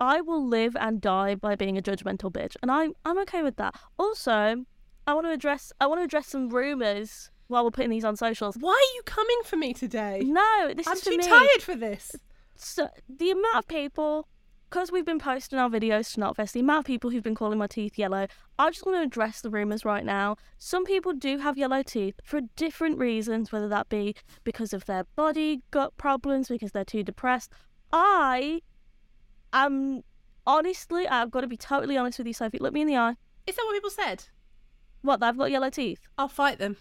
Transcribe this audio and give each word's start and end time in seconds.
I 0.00 0.22
will 0.22 0.46
live 0.46 0.76
and 0.80 1.00
die 1.00 1.34
by 1.34 1.54
being 1.54 1.76
a 1.76 1.82
judgmental 1.82 2.32
bitch, 2.32 2.56
and 2.62 2.70
I'm 2.70 2.94
I'm 3.04 3.18
okay 3.20 3.42
with 3.42 3.56
that. 3.56 3.74
Also, 3.98 4.64
I 5.06 5.14
want 5.14 5.26
to 5.26 5.32
address 5.32 5.72
I 5.80 5.86
want 5.86 6.00
to 6.00 6.04
address 6.04 6.28
some 6.28 6.48
rumors 6.48 7.30
while 7.48 7.64
we're 7.64 7.70
putting 7.70 7.90
these 7.90 8.04
on 8.04 8.16
socials. 8.16 8.56
Why 8.58 8.72
are 8.72 8.94
you 8.96 9.02
coming 9.04 9.40
for 9.44 9.56
me 9.56 9.74
today? 9.74 10.22
No, 10.24 10.72
this 10.74 10.86
is. 10.86 10.90
I'm 10.90 10.96
is 10.96 11.02
for 11.02 11.10
too 11.10 11.18
me. 11.18 11.26
tired 11.26 11.62
for 11.62 11.74
this. 11.74 12.16
So 12.56 12.88
the 13.08 13.30
amount 13.30 13.56
of 13.56 13.68
people, 13.68 14.28
because 14.68 14.92
we've 14.92 15.04
been 15.04 15.18
posting 15.18 15.58
our 15.58 15.68
videos 15.68 16.14
to 16.14 16.20
Knotfest, 16.20 16.52
the 16.52 16.60
amount 16.60 16.80
of 16.80 16.84
people 16.84 17.10
who've 17.10 17.22
been 17.22 17.34
calling 17.34 17.58
my 17.58 17.66
teeth 17.66 17.98
yellow, 17.98 18.26
I 18.58 18.70
just 18.70 18.86
want 18.86 18.98
to 18.98 19.02
address 19.02 19.40
the 19.40 19.50
rumours 19.50 19.84
right 19.84 20.04
now. 20.04 20.36
Some 20.58 20.84
people 20.84 21.12
do 21.12 21.38
have 21.38 21.58
yellow 21.58 21.82
teeth 21.82 22.14
for 22.22 22.40
different 22.56 22.98
reasons, 22.98 23.50
whether 23.50 23.68
that 23.68 23.88
be 23.88 24.14
because 24.44 24.72
of 24.72 24.84
their 24.84 25.04
body, 25.16 25.62
gut 25.70 25.96
problems, 25.96 26.48
because 26.48 26.72
they're 26.72 26.84
too 26.84 27.02
depressed. 27.02 27.52
I 27.92 28.60
am, 29.52 30.02
honestly, 30.46 31.06
I've 31.08 31.30
got 31.30 31.42
to 31.42 31.46
be 31.46 31.56
totally 31.56 31.96
honest 31.96 32.18
with 32.18 32.26
you, 32.26 32.32
Sophie. 32.32 32.58
Look 32.58 32.72
me 32.72 32.82
in 32.82 32.86
the 32.86 32.96
eye. 32.96 33.16
Is 33.46 33.56
that 33.56 33.64
what 33.64 33.74
people 33.74 33.90
said? 33.90 34.24
What, 35.02 35.20
that 35.20 35.28
I've 35.28 35.38
got 35.38 35.50
yellow 35.50 35.70
teeth? 35.70 36.00
I'll 36.18 36.28
fight 36.28 36.58
them. 36.58 36.76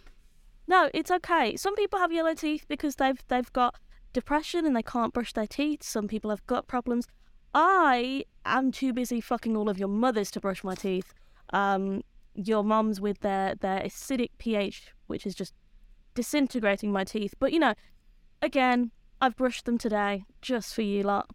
No, 0.67 0.89
it's 0.93 1.09
okay. 1.09 1.55
Some 1.55 1.75
people 1.75 1.99
have 1.99 2.11
yellow 2.11 2.35
teeth 2.35 2.65
because 2.67 2.95
they've 2.95 3.19
they've 3.27 3.51
got 3.53 3.75
depression 4.13 4.65
and 4.65 4.75
they 4.75 4.83
can't 4.83 5.13
brush 5.13 5.33
their 5.33 5.47
teeth. 5.47 5.81
Some 5.83 6.07
people 6.07 6.29
have 6.29 6.45
gut 6.45 6.67
problems. 6.67 7.07
I 7.55 8.25
am 8.45 8.71
too 8.71 8.93
busy 8.93 9.21
fucking 9.21 9.57
all 9.57 9.69
of 9.69 9.79
your 9.79 9.87
mothers 9.87 10.29
to 10.31 10.39
brush 10.39 10.63
my 10.63 10.75
teeth. 10.75 11.13
Um, 11.51 12.03
your 12.35 12.63
mums 12.63 13.01
with 13.01 13.21
their 13.21 13.55
their 13.55 13.81
acidic 13.81 14.29
pH, 14.37 14.93
which 15.07 15.25
is 15.25 15.33
just 15.33 15.53
disintegrating 16.13 16.91
my 16.91 17.03
teeth. 17.03 17.33
But 17.39 17.51
you 17.51 17.59
know, 17.59 17.73
again, 18.41 18.91
I've 19.21 19.35
brushed 19.35 19.65
them 19.65 19.77
today 19.77 20.25
just 20.41 20.73
for 20.73 20.81
you 20.81 21.03
lot. 21.03 21.29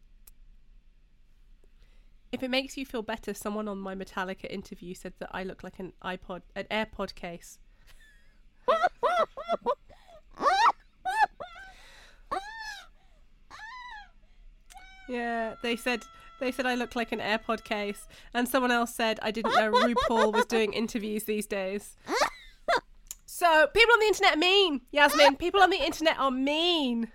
If 2.34 2.42
it 2.42 2.50
makes 2.50 2.76
you 2.76 2.84
feel 2.84 3.02
better, 3.02 3.32
someone 3.32 3.68
on 3.68 3.78
my 3.78 3.94
Metallica 3.94 4.50
interview 4.50 4.92
said 4.92 5.12
that 5.20 5.30
I 5.30 5.44
look 5.44 5.62
like 5.62 5.78
an 5.78 5.92
iPod, 6.02 6.42
an 6.56 6.64
AirPod 6.68 7.14
case. 7.14 7.60
Yeah, 15.08 15.54
they 15.62 15.76
said 15.76 16.02
they 16.40 16.50
said 16.50 16.66
I 16.66 16.74
look 16.74 16.96
like 16.96 17.12
an 17.12 17.20
AirPod 17.20 17.62
case, 17.62 18.08
and 18.34 18.48
someone 18.48 18.72
else 18.72 18.92
said 18.92 19.20
I 19.22 19.30
didn't 19.30 19.54
know 19.54 19.70
RuPaul 19.70 20.32
was 20.32 20.46
doing 20.46 20.72
interviews 20.72 21.22
these 21.22 21.46
days. 21.46 21.96
So 23.26 23.68
people 23.72 23.92
on 23.92 24.00
the 24.00 24.06
internet 24.06 24.34
are 24.34 24.38
mean, 24.38 24.80
Yasmin. 24.90 25.36
People 25.36 25.62
on 25.62 25.70
the 25.70 25.84
internet 25.84 26.18
are 26.18 26.32
mean, 26.32 27.12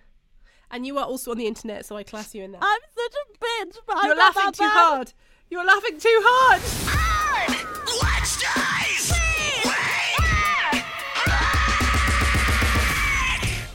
and 0.72 0.86
you 0.86 0.98
are 0.98 1.06
also 1.06 1.32
on 1.32 1.38
the 1.38 1.48
internet, 1.48 1.86
so 1.86 1.96
I 1.98 2.04
class 2.04 2.34
you 2.36 2.44
in 2.44 2.52
that. 2.54 2.60
I'm 2.62 2.80
such 2.96 3.14
a 3.14 3.26
bitch, 3.66 3.78
but 3.88 3.98
I'm 3.98 4.06
You're 4.08 4.16
not 4.16 4.36
laughing 4.36 4.46
that 4.46 4.54
too 4.56 4.64
bad. 4.64 4.72
hard. 4.74 5.14
You're 5.50 5.66
laughing 5.66 5.98
too 6.00 6.22
hard. 6.24 6.62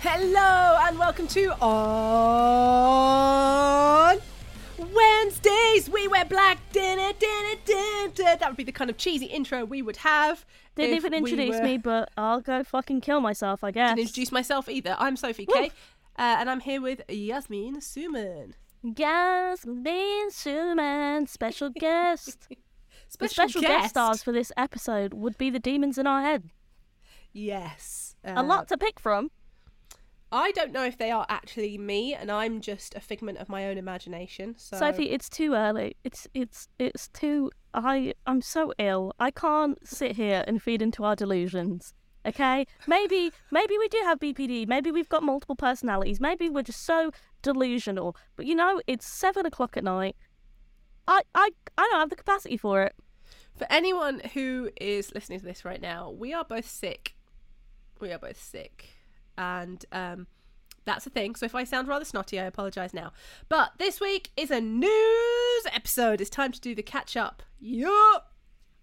Hello 0.03 0.79
and 0.87 0.99
welcome 0.99 1.27
to 1.29 1.53
On 1.63 1.71
Wednesdays. 4.79 5.89
We 5.91 6.07
wear 6.09 6.25
black. 6.27 6.59
Dun, 6.73 6.99
dun, 6.99 7.15
dun, 7.19 7.57
dun, 7.65 8.11
dun. 8.15 8.39
That 8.39 8.49
would 8.49 8.57
be 8.57 8.65
the 8.65 8.73
kind 8.73 8.91
of 8.91 8.97
cheesy 8.99 9.27
intro 9.27 9.65
we 9.65 9.81
would 9.83 9.97
have. 9.99 10.45
Didn't 10.77 10.97
if 10.97 11.05
even 11.05 11.13
we 11.23 11.31
introduce 11.31 11.57
were- 11.59 11.65
me, 11.65 11.79
but 11.79 12.11
I'll 12.17 12.41
go 12.41 12.63
fucking 12.65 13.01
kill 13.01 13.21
myself, 13.21 13.63
I 13.65 13.71
guess. 13.71 13.91
Didn't 13.91 14.01
introduce 14.09 14.31
myself 14.33 14.69
either. 14.69 14.97
I'm 14.99 15.17
Sophie 15.17 15.47
K, 15.47 15.71
uh, 16.19 16.37
and 16.39 16.49
I'm 16.51 16.61
here 16.61 16.81
with 16.81 17.03
Yasmine 17.09 17.81
Summan. 17.81 18.55
Yasmine 18.83 20.31
Summan, 20.31 21.27
special 21.29 21.71
guest. 21.75 22.49
the 23.19 23.29
special 23.29 23.61
guest 23.61 23.91
stars 23.91 24.23
for 24.23 24.33
this 24.33 24.53
episode 24.57 25.15
would 25.15 25.39
be 25.39 25.51
the 25.51 25.59
demons 25.59 25.99
in 25.99 26.07
our 26.07 26.23
head. 26.23 26.51
Yes, 27.33 28.15
A 28.25 28.39
Uh, 28.39 28.43
lot 28.43 28.69
to 28.69 28.79
pick 28.79 29.01
from. 29.01 29.31
I 30.31 30.51
don't 30.53 30.73
know 30.73 30.85
if 30.85 30.99
they 30.99 31.11
are 31.13 31.27
actually 31.29 31.79
me, 31.79 32.13
and 32.15 32.31
I'm 32.31 32.61
just 32.61 32.95
a 32.97 33.01
figment 33.01 33.39
of 33.39 33.49
my 33.49 33.67
own 33.69 33.79
imagination. 33.79 34.55
So 34.59 34.77
Sophie, 34.77 35.11
it's 35.11 35.29
too 35.29 35.55
early. 35.55 35.97
It's 36.03 36.27
it's 36.35 36.69
it's 36.79 37.09
too. 37.09 37.51
I 37.73 38.15
I'm 38.27 38.41
so 38.41 38.73
ill. 38.79 39.13
I 39.21 39.31
can't 39.31 39.79
sit 39.87 40.17
here 40.17 40.43
and 40.49 40.61
feed 40.61 40.83
into 40.83 41.05
our 41.05 41.15
delusions. 41.15 41.95
Okay, 42.27 42.67
maybe 42.87 43.33
maybe 43.51 43.77
we 43.79 43.89
do 43.89 44.01
have 44.05 44.19
BPD. 44.19 44.67
Maybe 44.67 44.91
we've 44.91 45.09
got 45.09 45.23
multiple 45.23 45.57
personalities. 45.57 46.21
Maybe 46.21 46.49
we're 46.49 46.63
just 46.63 46.85
so 46.85 47.11
delusional. 47.43 48.17
But 48.37 48.47
you 48.47 48.55
know, 48.55 48.81
it's 48.87 49.07
seven 49.07 49.45
o'clock 49.47 49.77
at 49.77 49.85
night. 49.85 50.17
I 51.07 51.23
I 51.35 51.51
I 51.77 51.89
don't 51.91 52.01
have 52.01 52.11
the 52.11 52.17
capacity 52.17 52.57
for 52.57 52.83
it. 52.83 52.95
For 53.57 53.67
anyone 53.71 54.21
who 54.33 54.71
is 54.81 55.13
listening 55.15 55.41
to 55.41 55.45
this 55.45 55.65
right 55.65 55.81
now, 55.81 56.11
we 56.11 56.33
are 56.33 56.45
both 56.45 56.69
sick. 56.69 57.15
We 58.01 58.11
are 58.11 58.19
both 58.19 58.41
sick. 58.41 58.87
And 59.39 59.85
um, 59.93 60.27
that's 60.85 61.05
the 61.05 61.11
thing. 61.11 61.35
So 61.37 61.47
if 61.47 61.55
I 61.55 61.65
sound 61.65 61.87
rather 61.87 62.05
snotty, 62.05 62.41
I 62.41 62.45
apologise 62.45 62.93
now. 62.93 63.13
But 63.49 63.73
this 63.79 64.01
week 64.01 64.31
is 64.37 64.51
a 64.51 64.61
news 64.61 65.67
episode. 65.73 66.21
It's 66.21 66.31
time 66.31 66.53
to 66.53 66.61
do 66.61 66.75
the 66.75 66.83
catch 66.83 67.17
up. 67.17 67.43
Yup. 67.61 68.34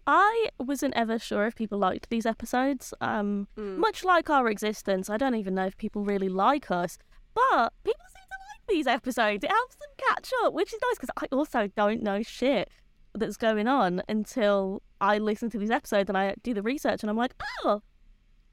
I 0.07 0.49
wasn't 0.59 0.93
ever 0.95 1.19
sure 1.19 1.45
if 1.45 1.55
people 1.55 1.77
liked 1.77 2.09
these 2.09 2.25
episodes. 2.25 2.93
Um, 3.01 3.47
much 3.55 4.03
like 4.03 4.29
our 4.29 4.49
existence, 4.49 5.09
I 5.09 5.17
don't 5.17 5.35
even 5.35 5.55
know 5.55 5.65
if 5.65 5.77
people 5.77 6.03
really 6.03 6.29
like 6.29 6.71
us, 6.71 6.97
but 7.33 7.73
people 7.83 8.05
seem 8.07 8.23
to 8.23 8.37
like 8.49 8.67
these 8.67 8.87
episodes. 8.87 9.43
It 9.43 9.51
helps 9.51 9.75
them 9.75 9.89
catch 9.97 10.31
up, 10.43 10.53
which 10.53 10.73
is 10.73 10.79
nice 10.81 10.97
because 10.99 11.11
I 11.17 11.27
also 11.31 11.67
don't 11.75 12.01
know 12.01 12.23
shit 12.23 12.69
that's 13.13 13.37
going 13.37 13.67
on 13.67 14.01
until 14.09 14.81
I 14.99 15.17
listen 15.17 15.49
to 15.51 15.57
these 15.57 15.71
episodes 15.71 16.09
and 16.09 16.17
I 16.17 16.35
do 16.43 16.53
the 16.53 16.61
research 16.61 17.03
and 17.03 17.09
I'm 17.09 17.17
like, 17.17 17.35
oh, 17.63 17.81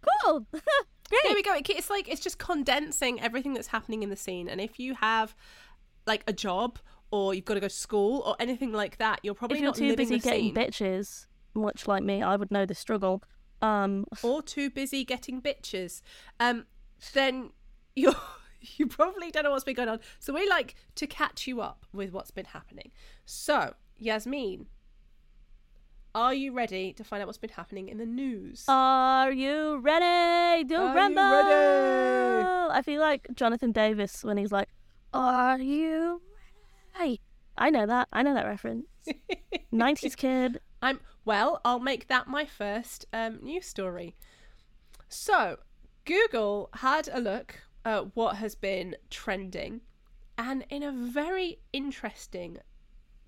cool, 0.03 0.47
There 1.11 1.35
we 1.35 1.43
go. 1.43 1.55
It's 1.57 1.89
like 1.89 2.09
it's 2.09 2.21
just 2.21 2.39
condensing 2.39 3.21
everything 3.21 3.55
that's 3.55 3.69
happening 3.69 4.03
in 4.03 4.11
the 4.11 4.17
scene. 4.17 4.49
And 4.49 4.61
if 4.61 4.79
you 4.79 4.95
have 4.95 5.35
like 6.07 6.23
a 6.27 6.33
job 6.33 6.79
or 7.11 7.33
you've 7.33 7.47
got 7.47 7.55
to 7.55 7.61
go 7.61 7.69
to 7.69 7.75
school 7.75 8.23
or 8.27 8.37
anything 8.39 8.73
like 8.73 8.99
that, 8.99 9.21
you're 9.23 9.35
probably 9.35 9.57
If 9.59 9.63
you're 9.63 9.71
not 9.71 9.77
too 9.77 9.97
busy 9.97 10.19
getting 10.19 10.53
bitches, 10.53 11.27
much 11.55 11.87
like 11.87 12.03
me, 12.03 12.23
I 12.23 12.37
would 12.37 12.51
know 12.51 12.67
the 12.67 12.75
struggle. 12.75 13.23
Um, 13.61 14.05
or 14.23 14.41
too 14.41 14.71
busy 14.71 15.05
getting 15.05 15.43
bitches, 15.43 16.01
um, 16.39 16.67
then 17.13 17.51
you're 17.97 18.15
you 18.61 18.87
probably 18.87 19.31
don't 19.31 19.45
know 19.45 19.51
what's 19.51 19.65
been 19.65 19.75
going 19.75 19.89
on. 19.89 20.01
So 20.19 20.33
we 20.33 20.49
like 20.49 20.75
to 20.97 21.07
catch 21.07 21.47
you 21.47 21.61
up 21.61 21.87
with 21.93 22.13
what's 22.13 22.31
been 22.31 22.47
happening. 22.47 22.93
So 23.25 23.75
Yasmin, 23.99 24.67
are 26.15 26.35
you 26.35 26.53
ready 26.53 26.93
to 26.95 27.05
find 27.05 27.21
out 27.21 27.27
what's 27.27 27.39
been 27.39 27.51
happening 27.51 27.89
in 27.89 27.99
the 27.99 28.07
news? 28.07 28.65
Are 28.69 29.31
you 29.31 29.79
ready 29.79 30.67
to 30.69 30.75
Are 30.77 31.11
you 31.11 31.17
ready? 31.17 32.49
I 32.71 32.83
feel 32.85 33.01
like 33.01 33.29
Jonathan 33.35 33.73
Davis 33.73 34.25
when 34.25 34.37
he's 34.37 34.53
like, 34.53 34.69
"Are 35.13 35.59
you 35.59 36.21
ready?" 36.99 37.21
I 37.57 37.71
know 37.71 37.87
that. 37.87 38.09
I 38.13 38.23
know 38.23 38.35
that 38.35 38.47
reference. 38.47 38.87
Nineties 39.73 40.15
kid. 40.15 40.61
I'm 40.81 41.01
well. 41.29 41.61
I'll 41.63 41.79
make 41.79 42.09
that 42.09 42.27
my 42.27 42.47
first 42.47 43.05
um, 43.13 43.39
news 43.43 43.67
story. 43.67 44.17
So, 45.09 45.59
Google 46.07 46.71
had 46.77 47.09
a 47.13 47.21
look 47.21 47.61
at 47.85 48.17
what 48.17 48.37
has 48.37 48.55
been 48.55 48.97
trending, 49.11 49.83
and 50.39 50.65
in 50.71 50.83
a 50.83 50.91
very 50.91 51.59
interesting 51.73 52.59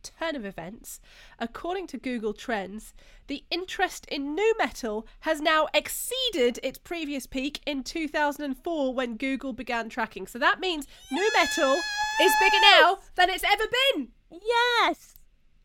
turn 0.02 0.34
of 0.34 0.46
events, 0.46 0.98
according 1.38 1.86
to 1.88 1.98
Google 1.98 2.32
Trends, 2.32 2.94
the 3.26 3.44
interest 3.50 4.06
in 4.06 4.34
nu 4.34 4.54
metal 4.58 5.06
has 5.20 5.42
now 5.42 5.68
exceeded 5.74 6.58
its 6.62 6.78
previous 6.78 7.26
peak 7.26 7.60
in 7.66 7.82
2004 7.82 8.94
when 8.94 9.18
Google 9.18 9.52
began 9.52 9.90
tracking. 9.90 10.26
So 10.26 10.38
that 10.38 10.58
means 10.58 10.86
nu 11.12 11.30
metal 11.34 11.76
is 12.22 12.32
bigger 12.40 12.60
now 12.62 13.00
than 13.16 13.28
it's 13.28 13.44
ever 13.44 13.64
been. 13.92 14.08
Yes, 14.30 15.19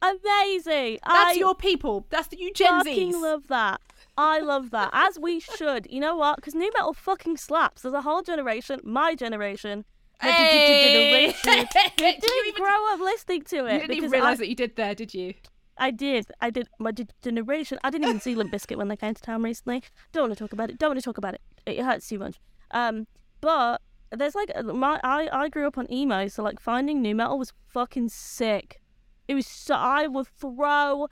amazing. 0.10 1.00
That's 1.06 1.36
I 1.36 1.40
your 1.40 1.56
people. 1.56 2.06
That's 2.10 2.28
the 2.28 2.38
you 2.38 2.54
Gen 2.54 2.68
fucking 2.80 3.14
Zs. 3.14 3.22
love 3.22 3.48
that. 3.48 3.82
I 4.18 4.40
love 4.40 4.72
that. 4.72 4.90
As 4.94 5.20
we 5.20 5.40
should. 5.58 5.88
You 5.90 6.00
know 6.00 6.16
what? 6.16 6.38
Because 6.38 6.56
nu 6.56 6.70
metal 6.74 6.94
fucking 6.94 7.38
slaps. 7.38 7.82
There's 7.82 7.94
a 7.94 8.02
whole 8.02 8.22
generation, 8.22 8.80
my 8.84 9.16
generation. 9.16 9.86
Hey! 10.22 11.36
Did 11.44 11.66
you 11.98 12.12
didn't 12.20 12.48
even- 12.48 12.64
grow 12.64 12.94
up 12.94 13.00
listening 13.02 13.42
to 13.44 13.66
it 13.66 13.74
You 13.74 13.80
didn't 13.82 13.98
even 13.98 14.12
realise 14.12 14.34
I, 14.34 14.36
that 14.38 14.48
you 14.50 14.56
did 14.56 14.76
there, 14.78 14.96
did 14.96 15.14
you? 15.14 15.34
I 15.78 15.92
did. 15.92 16.28
I 16.40 16.50
did. 16.52 16.70
My 16.80 16.94
generation. 17.22 17.80
I 17.84 17.90
didn't 17.90 18.08
even 18.08 18.22
see 18.22 18.34
Limp 18.34 18.54
Bizkit 18.54 18.78
when 18.78 18.88
they 18.88 18.96
came 18.96 19.14
to 19.14 19.22
town 19.22 19.44
recently. 19.44 19.84
Don't 20.14 20.24
want 20.30 20.34
to 20.38 20.40
talk 20.42 20.54
about 20.54 20.70
it. 20.70 20.78
Don't 20.80 20.92
want 20.92 21.00
to 21.00 21.04
talk 21.04 21.18
about 21.18 21.34
it. 21.34 21.42
It 21.66 21.80
hurts 21.84 22.08
too 22.08 22.18
much. 22.20 22.40
Um, 22.72 23.08
but 23.42 23.82
there's 24.10 24.36
like 24.36 24.52
my 24.64 25.02
I 25.04 25.28
I 25.34 25.50
grew 25.50 25.68
up 25.68 25.78
on 25.78 25.92
emo, 25.92 26.30
so 26.30 26.44
like 26.44 26.62
finding 26.62 27.02
nu 27.02 27.14
metal 27.14 27.38
was 27.38 27.52
fucking 27.68 28.08
sick. 28.08 28.80
It 29.28 29.36
was 29.36 29.48
so 29.48 29.76
I 29.76 30.08
would 30.08 30.28
throw 30.28 31.08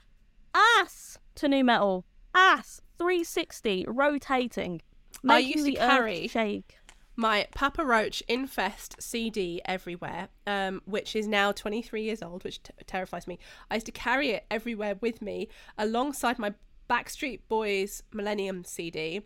ass 0.54 1.18
to 1.36 1.48
nu 1.48 1.64
metal, 1.64 2.04
ass 2.34 2.80
360 2.98 3.86
rotating, 3.88 4.82
I 5.28 5.38
used 5.38 5.66
to 5.66 5.72
carry- 5.72 6.28
shake. 6.28 6.76
my 7.16 7.46
Papa 7.54 7.84
Roach 7.84 8.22
Infest 8.28 9.00
CD 9.00 9.60
everywhere, 9.64 10.28
um, 10.46 10.82
which 10.84 11.14
is 11.14 11.26
now 11.28 11.52
23 11.52 12.02
years 12.02 12.22
old, 12.22 12.44
which 12.44 12.62
t- 12.62 12.72
terrifies 12.86 13.26
me. 13.26 13.38
I 13.70 13.74
used 13.76 13.86
to 13.86 13.92
carry 13.92 14.30
it 14.30 14.46
everywhere 14.50 14.96
with 15.00 15.22
me 15.22 15.48
alongside 15.78 16.38
my 16.38 16.54
Backstreet 16.90 17.40
Boys 17.48 18.02
Millennium 18.12 18.64
CD. 18.64 19.22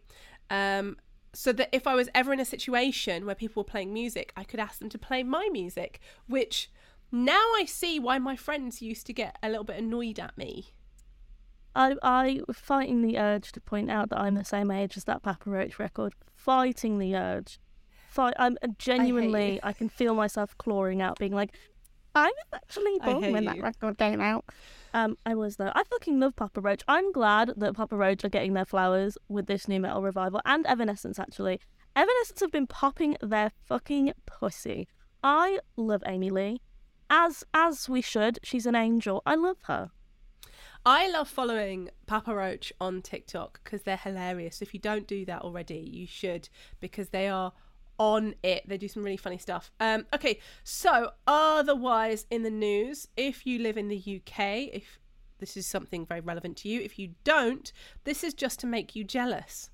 Um, 0.50 0.96
so 1.34 1.52
that 1.52 1.68
if 1.72 1.86
I 1.86 1.94
was 1.94 2.08
ever 2.14 2.32
in 2.32 2.40
a 2.40 2.44
situation 2.44 3.26
where 3.26 3.34
people 3.34 3.62
were 3.62 3.68
playing 3.68 3.92
music, 3.92 4.32
I 4.36 4.44
could 4.44 4.60
ask 4.60 4.78
them 4.78 4.88
to 4.90 4.98
play 4.98 5.22
my 5.22 5.48
music, 5.52 6.00
which 6.26 6.70
now 7.10 7.40
I 7.56 7.64
see 7.66 7.98
why 7.98 8.18
my 8.18 8.36
friends 8.36 8.82
used 8.82 9.06
to 9.06 9.12
get 9.12 9.38
a 9.42 9.48
little 9.48 9.64
bit 9.64 9.78
annoyed 9.78 10.18
at 10.18 10.36
me. 10.36 10.74
I 11.74 11.94
I 12.02 12.40
fighting 12.52 13.02
the 13.02 13.18
urge 13.18 13.52
to 13.52 13.60
point 13.60 13.90
out 13.90 14.10
that 14.10 14.18
I'm 14.18 14.34
the 14.34 14.44
same 14.44 14.70
age 14.70 14.96
as 14.96 15.04
that 15.04 15.22
Papa 15.22 15.48
Roach 15.48 15.78
record. 15.78 16.14
Fighting 16.34 16.98
the 16.98 17.14
urge. 17.14 17.60
Fight. 18.08 18.34
I'm 18.38 18.56
genuinely. 18.78 19.54
you. 19.54 19.60
I, 19.62 19.72
can 19.72 19.88
feel 19.88 20.14
myself 20.14 20.56
clawing 20.58 21.02
out, 21.02 21.18
being 21.18 21.34
like, 21.34 21.54
I 22.14 22.26
was 22.26 22.46
actually 22.52 22.98
born 22.98 23.22
hate 23.22 23.32
when 23.32 23.44
that 23.44 23.60
record 23.60 23.98
came 23.98 24.20
out. 24.20 24.44
Um, 24.94 25.16
I 25.26 25.34
was 25.34 25.56
though. 25.56 25.70
I 25.74 25.84
fucking 25.84 26.18
love 26.18 26.34
Papa 26.34 26.60
Roach. 26.60 26.82
I'm 26.88 27.12
glad 27.12 27.52
that 27.56 27.74
Papa 27.74 27.96
Roach 27.96 28.24
are 28.24 28.30
getting 28.30 28.54
their 28.54 28.64
flowers 28.64 29.18
with 29.28 29.46
this 29.46 29.68
nu 29.68 29.78
metal 29.78 30.02
revival 30.02 30.40
and 30.44 30.66
Evanescence. 30.66 31.18
Actually, 31.18 31.60
Evanescence 31.94 32.40
have 32.40 32.50
been 32.50 32.66
popping 32.66 33.16
their 33.20 33.52
fucking 33.66 34.12
pussy. 34.26 34.88
I 35.22 35.60
love 35.76 36.02
Amy 36.06 36.30
Lee, 36.30 36.60
as 37.10 37.44
as 37.54 37.88
we 37.88 38.02
should. 38.02 38.38
She's 38.42 38.66
an 38.66 38.74
angel. 38.74 39.22
I 39.26 39.34
love 39.34 39.58
her. 39.64 39.90
I 40.86 41.08
love 41.10 41.28
following 41.28 41.90
Papa 42.06 42.34
Roach 42.34 42.72
on 42.80 43.02
TikTok 43.02 43.60
because 43.62 43.82
they're 43.82 43.96
hilarious. 43.96 44.62
If 44.62 44.72
you 44.72 44.80
don't 44.80 45.06
do 45.06 45.24
that 45.26 45.42
already, 45.42 45.78
you 45.78 46.06
should 46.06 46.48
because 46.80 47.08
they 47.10 47.28
are 47.28 47.52
on 47.98 48.34
it. 48.42 48.66
They 48.66 48.78
do 48.78 48.88
some 48.88 49.02
really 49.02 49.16
funny 49.16 49.38
stuff. 49.38 49.70
Um, 49.80 50.06
okay, 50.14 50.40
so 50.64 51.10
otherwise 51.26 52.26
in 52.30 52.42
the 52.42 52.50
news, 52.50 53.08
if 53.16 53.44
you 53.44 53.58
live 53.58 53.76
in 53.76 53.88
the 53.88 53.98
UK, 53.98 54.70
if 54.72 54.98
this 55.38 55.56
is 55.56 55.66
something 55.66 56.06
very 56.06 56.20
relevant 56.20 56.56
to 56.58 56.68
you, 56.68 56.80
if 56.80 56.98
you 56.98 57.14
don't, 57.24 57.72
this 58.04 58.24
is 58.24 58.34
just 58.34 58.60
to 58.60 58.66
make 58.66 58.96
you 58.96 59.04
jealous. 59.04 59.70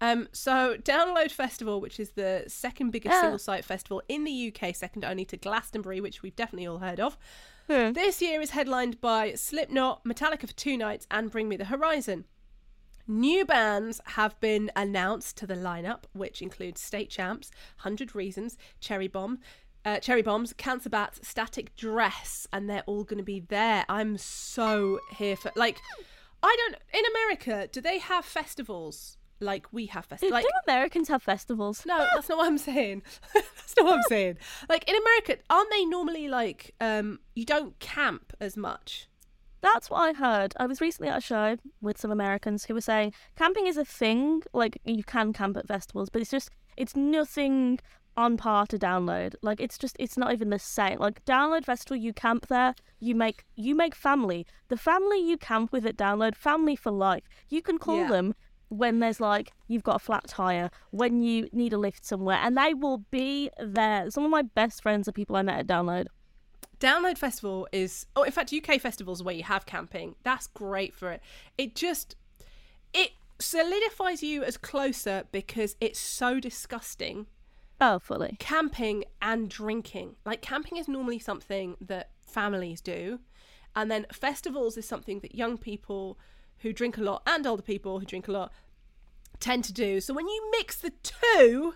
Um, 0.00 0.28
so 0.32 0.76
Download 0.78 1.30
Festival, 1.30 1.80
which 1.80 2.00
is 2.00 2.10
the 2.10 2.44
second 2.48 2.90
biggest 2.90 3.14
Ah. 3.16 3.20
single 3.20 3.38
site 3.38 3.64
festival 3.64 4.02
in 4.08 4.24
the 4.24 4.32
UK, 4.32 4.72
second 4.74 5.04
only 5.04 5.24
to 5.26 5.36
Glastonbury, 5.36 6.00
which 6.00 6.22
we've 6.22 6.36
definitely 6.36 6.66
all 6.66 6.78
heard 6.78 7.00
of. 7.00 7.16
Hmm. 7.68 7.92
This 7.92 8.20
year 8.20 8.40
is 8.40 8.50
headlined 8.50 9.00
by 9.00 9.34
Slipknot, 9.34 10.04
Metallica 10.04 10.46
for 10.48 10.54
two 10.54 10.76
nights, 10.76 11.06
and 11.10 11.30
Bring 11.30 11.48
Me 11.48 11.56
the 11.56 11.66
Horizon. 11.66 12.24
New 13.06 13.44
bands 13.44 14.00
have 14.06 14.38
been 14.40 14.70
announced 14.76 15.36
to 15.38 15.46
the 15.46 15.54
lineup, 15.54 16.04
which 16.12 16.40
includes 16.42 16.80
State 16.80 17.10
Champs, 17.10 17.50
Hundred 17.78 18.14
Reasons, 18.14 18.56
Cherry 18.80 19.08
Bomb, 19.08 19.38
uh, 19.84 19.98
Cherry 19.98 20.22
Bombs, 20.22 20.52
Cancer 20.52 20.90
Bats, 20.90 21.26
Static 21.26 21.74
Dress, 21.74 22.46
and 22.52 22.68
they're 22.70 22.84
all 22.86 23.02
going 23.04 23.18
to 23.18 23.24
be 23.24 23.40
there. 23.40 23.84
I'm 23.88 24.16
so 24.18 25.00
here 25.16 25.36
for 25.36 25.50
like. 25.56 25.78
I 26.42 26.54
don't. 26.56 26.76
In 26.94 27.04
America, 27.10 27.68
do 27.70 27.80
they 27.80 27.98
have 27.98 28.24
festivals 28.24 29.16
like 29.40 29.66
we 29.72 29.86
have 29.86 30.04
festivals? 30.06 30.32
Like 30.32 30.44
do 30.44 30.50
Americans 30.72 31.08
have 31.08 31.22
festivals? 31.22 31.84
no, 31.86 32.06
that's 32.14 32.28
not 32.28 32.38
what 32.38 32.46
I'm 32.46 32.58
saying. 32.58 33.02
that's 33.34 33.74
not 33.76 33.86
what 33.86 33.94
I'm 33.96 34.02
saying. 34.08 34.36
Like 34.68 34.88
in 34.88 34.94
America, 34.96 35.36
aren't 35.48 35.70
they 35.70 35.84
normally 35.84 36.28
like 36.28 36.74
um 36.80 37.20
you 37.34 37.44
don't 37.44 37.78
camp 37.78 38.32
as 38.40 38.56
much? 38.56 39.08
That's 39.62 39.90
what 39.90 39.98
I 39.98 40.12
heard. 40.14 40.54
I 40.58 40.66
was 40.66 40.80
recently 40.80 41.10
at 41.10 41.18
a 41.18 41.20
show 41.20 41.56
with 41.82 41.98
some 41.98 42.10
Americans 42.10 42.64
who 42.64 42.74
were 42.74 42.80
saying 42.80 43.12
camping 43.36 43.66
is 43.66 43.76
a 43.76 43.84
thing. 43.84 44.42
Like 44.52 44.80
you 44.84 45.04
can 45.04 45.32
camp 45.32 45.56
at 45.56 45.68
festivals, 45.68 46.08
but 46.10 46.22
it's 46.22 46.30
just 46.30 46.50
it's 46.76 46.96
nothing 46.96 47.78
on 48.16 48.36
par 48.36 48.66
to 48.66 48.78
download. 48.78 49.34
Like 49.42 49.60
it's 49.60 49.78
just 49.78 49.96
it's 49.98 50.16
not 50.16 50.32
even 50.32 50.50
the 50.50 50.58
same. 50.58 50.98
Like 50.98 51.24
download 51.26 51.64
festival, 51.64 51.96
you 51.96 52.12
camp 52.12 52.46
there, 52.48 52.74
you 52.98 53.14
make 53.14 53.44
you 53.54 53.74
make 53.74 53.94
family. 53.94 54.46
The 54.68 54.76
family 54.76 55.18
you 55.20 55.36
camp 55.36 55.72
with 55.72 55.84
at 55.86 55.96
download, 55.96 56.34
family 56.36 56.74
for 56.76 56.90
life. 56.90 57.24
You 57.48 57.60
can 57.62 57.78
call 57.78 57.98
Yeah. 57.98 58.08
them 58.08 58.34
when 58.70 59.00
there's 59.00 59.20
like 59.20 59.52
you've 59.68 59.82
got 59.82 59.96
a 59.96 59.98
flat 59.98 60.26
tire, 60.26 60.70
when 60.90 61.22
you 61.22 61.48
need 61.52 61.72
a 61.74 61.78
lift 61.78 62.04
somewhere, 62.04 62.38
and 62.42 62.56
they 62.56 62.72
will 62.72 62.98
be 63.10 63.50
there. 63.60 64.10
Some 64.10 64.24
of 64.24 64.30
my 64.30 64.42
best 64.42 64.82
friends 64.82 65.06
are 65.08 65.12
people 65.12 65.36
I 65.36 65.42
met 65.42 65.58
at 65.60 65.66
download. 65.66 66.06
Download 66.78 67.18
Festival 67.18 67.68
is 67.72 68.06
oh 68.16 68.22
in 68.22 68.32
fact 68.32 68.54
UK 68.54 68.80
festivals 68.80 69.22
where 69.22 69.34
you 69.34 69.42
have 69.42 69.66
camping. 69.66 70.14
That's 70.22 70.46
great 70.46 70.94
for 70.94 71.10
it. 71.12 71.20
It 71.58 71.74
just 71.74 72.16
it 72.94 73.10
solidifies 73.38 74.22
you 74.22 74.42
as 74.42 74.56
closer 74.56 75.24
because 75.32 75.76
it's 75.80 75.98
so 75.98 76.40
disgusting 76.40 77.26
Oh, 77.82 77.98
fully. 77.98 78.36
camping 78.38 79.04
and 79.20 79.48
drinking. 79.48 80.16
Like 80.24 80.42
camping 80.42 80.78
is 80.78 80.88
normally 80.88 81.18
something 81.18 81.76
that 81.80 82.10
families 82.26 82.80
do, 82.80 83.20
and 83.74 83.90
then 83.90 84.06
festivals 84.12 84.76
is 84.76 84.86
something 84.86 85.20
that 85.20 85.34
young 85.34 85.58
people 85.58 86.18
who 86.60 86.72
drink 86.72 86.96
a 86.98 87.02
lot 87.02 87.22
and 87.26 87.46
older 87.46 87.62
people 87.62 87.98
who 88.00 88.06
drink 88.06 88.28
a 88.28 88.32
lot 88.32 88.52
tend 89.38 89.64
to 89.64 89.72
do. 89.72 90.00
So 90.00 90.12
when 90.14 90.26
you 90.28 90.50
mix 90.52 90.76
the 90.78 90.92
two, 91.02 91.74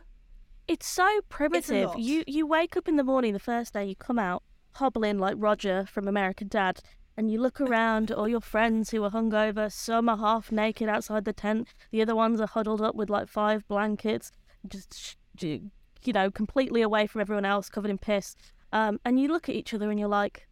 It's 0.68 0.86
so 0.86 1.20
primitive. 1.28 1.88
lot. 1.90 1.98
You 1.98 2.24
you 2.26 2.46
wake 2.46 2.76
up 2.76 2.88
in 2.88 2.96
the 2.96 3.04
morning 3.04 3.32
the 3.32 3.38
first 3.38 3.72
day, 3.74 3.84
you 3.86 3.96
come 3.96 4.18
out 4.18 4.42
hobbling 4.74 5.18
like 5.18 5.36
Roger 5.38 5.86
from 5.86 6.08
American 6.08 6.48
Dad, 6.48 6.80
and 7.16 7.30
you 7.30 7.40
look 7.40 7.60
around 7.60 8.10
at 8.10 8.16
all 8.18 8.28
your 8.28 8.40
friends 8.40 8.90
who 8.90 9.04
are 9.04 9.10
hungover. 9.10 9.70
Some 9.70 10.08
are 10.08 10.16
half 10.18 10.50
naked 10.50 10.88
outside 10.88 11.24
the 11.24 11.32
tent. 11.32 11.68
The 11.90 12.02
other 12.02 12.14
ones 12.16 12.40
are 12.40 12.46
huddled 12.48 12.82
up 12.82 12.94
with 12.94 13.08
like 13.08 13.28
five 13.28 13.66
blankets, 13.68 14.32
just 14.68 15.16
you 15.40 15.70
know, 16.12 16.30
completely 16.30 16.82
away 16.82 17.06
from 17.06 17.20
everyone 17.20 17.44
else, 17.44 17.68
covered 17.70 17.90
in 17.90 17.98
piss. 17.98 18.36
Um, 18.72 19.00
and 19.04 19.18
you 19.20 19.28
look 19.28 19.48
at 19.48 19.54
each 19.54 19.72
other 19.72 19.90
and 19.90 19.98
you're 19.98 20.08
like, 20.08 20.48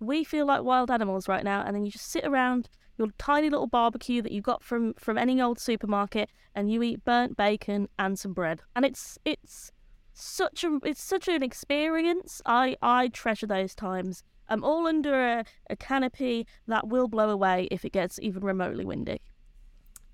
we 0.00 0.24
feel 0.24 0.46
like 0.46 0.62
wild 0.64 0.90
animals 0.90 1.28
right 1.28 1.44
now. 1.44 1.62
And 1.64 1.76
then 1.76 1.84
you 1.84 1.90
just 1.92 2.10
sit 2.10 2.24
around 2.24 2.68
your 3.00 3.08
tiny 3.18 3.50
little 3.50 3.66
barbecue 3.66 4.22
that 4.22 4.32
you 4.32 4.42
got 4.42 4.62
from 4.62 4.94
from 4.94 5.18
any 5.18 5.40
old 5.42 5.58
supermarket, 5.58 6.30
and 6.54 6.70
you 6.72 6.82
eat 6.84 7.04
burnt 7.04 7.36
bacon 7.36 7.88
and 7.98 8.18
some 8.18 8.32
bread. 8.34 8.62
And 8.76 8.84
it's 8.84 9.18
it's 9.24 9.72
such 10.12 10.64
a 10.64 10.78
it's 10.84 11.02
such 11.02 11.28
an 11.28 11.42
experience. 11.42 12.42
I 12.46 12.76
I 12.82 13.08
treasure 13.08 13.46
those 13.48 13.74
times. 13.74 14.22
I'm 14.48 14.64
all 14.64 14.86
under 14.86 15.14
a, 15.38 15.44
a 15.70 15.76
canopy 15.76 16.46
that 16.66 16.88
will 16.88 17.08
blow 17.08 17.30
away 17.30 17.68
if 17.70 17.84
it 17.84 17.92
gets 17.92 18.18
even 18.20 18.44
remotely 18.44 18.84
windy. 18.84 19.20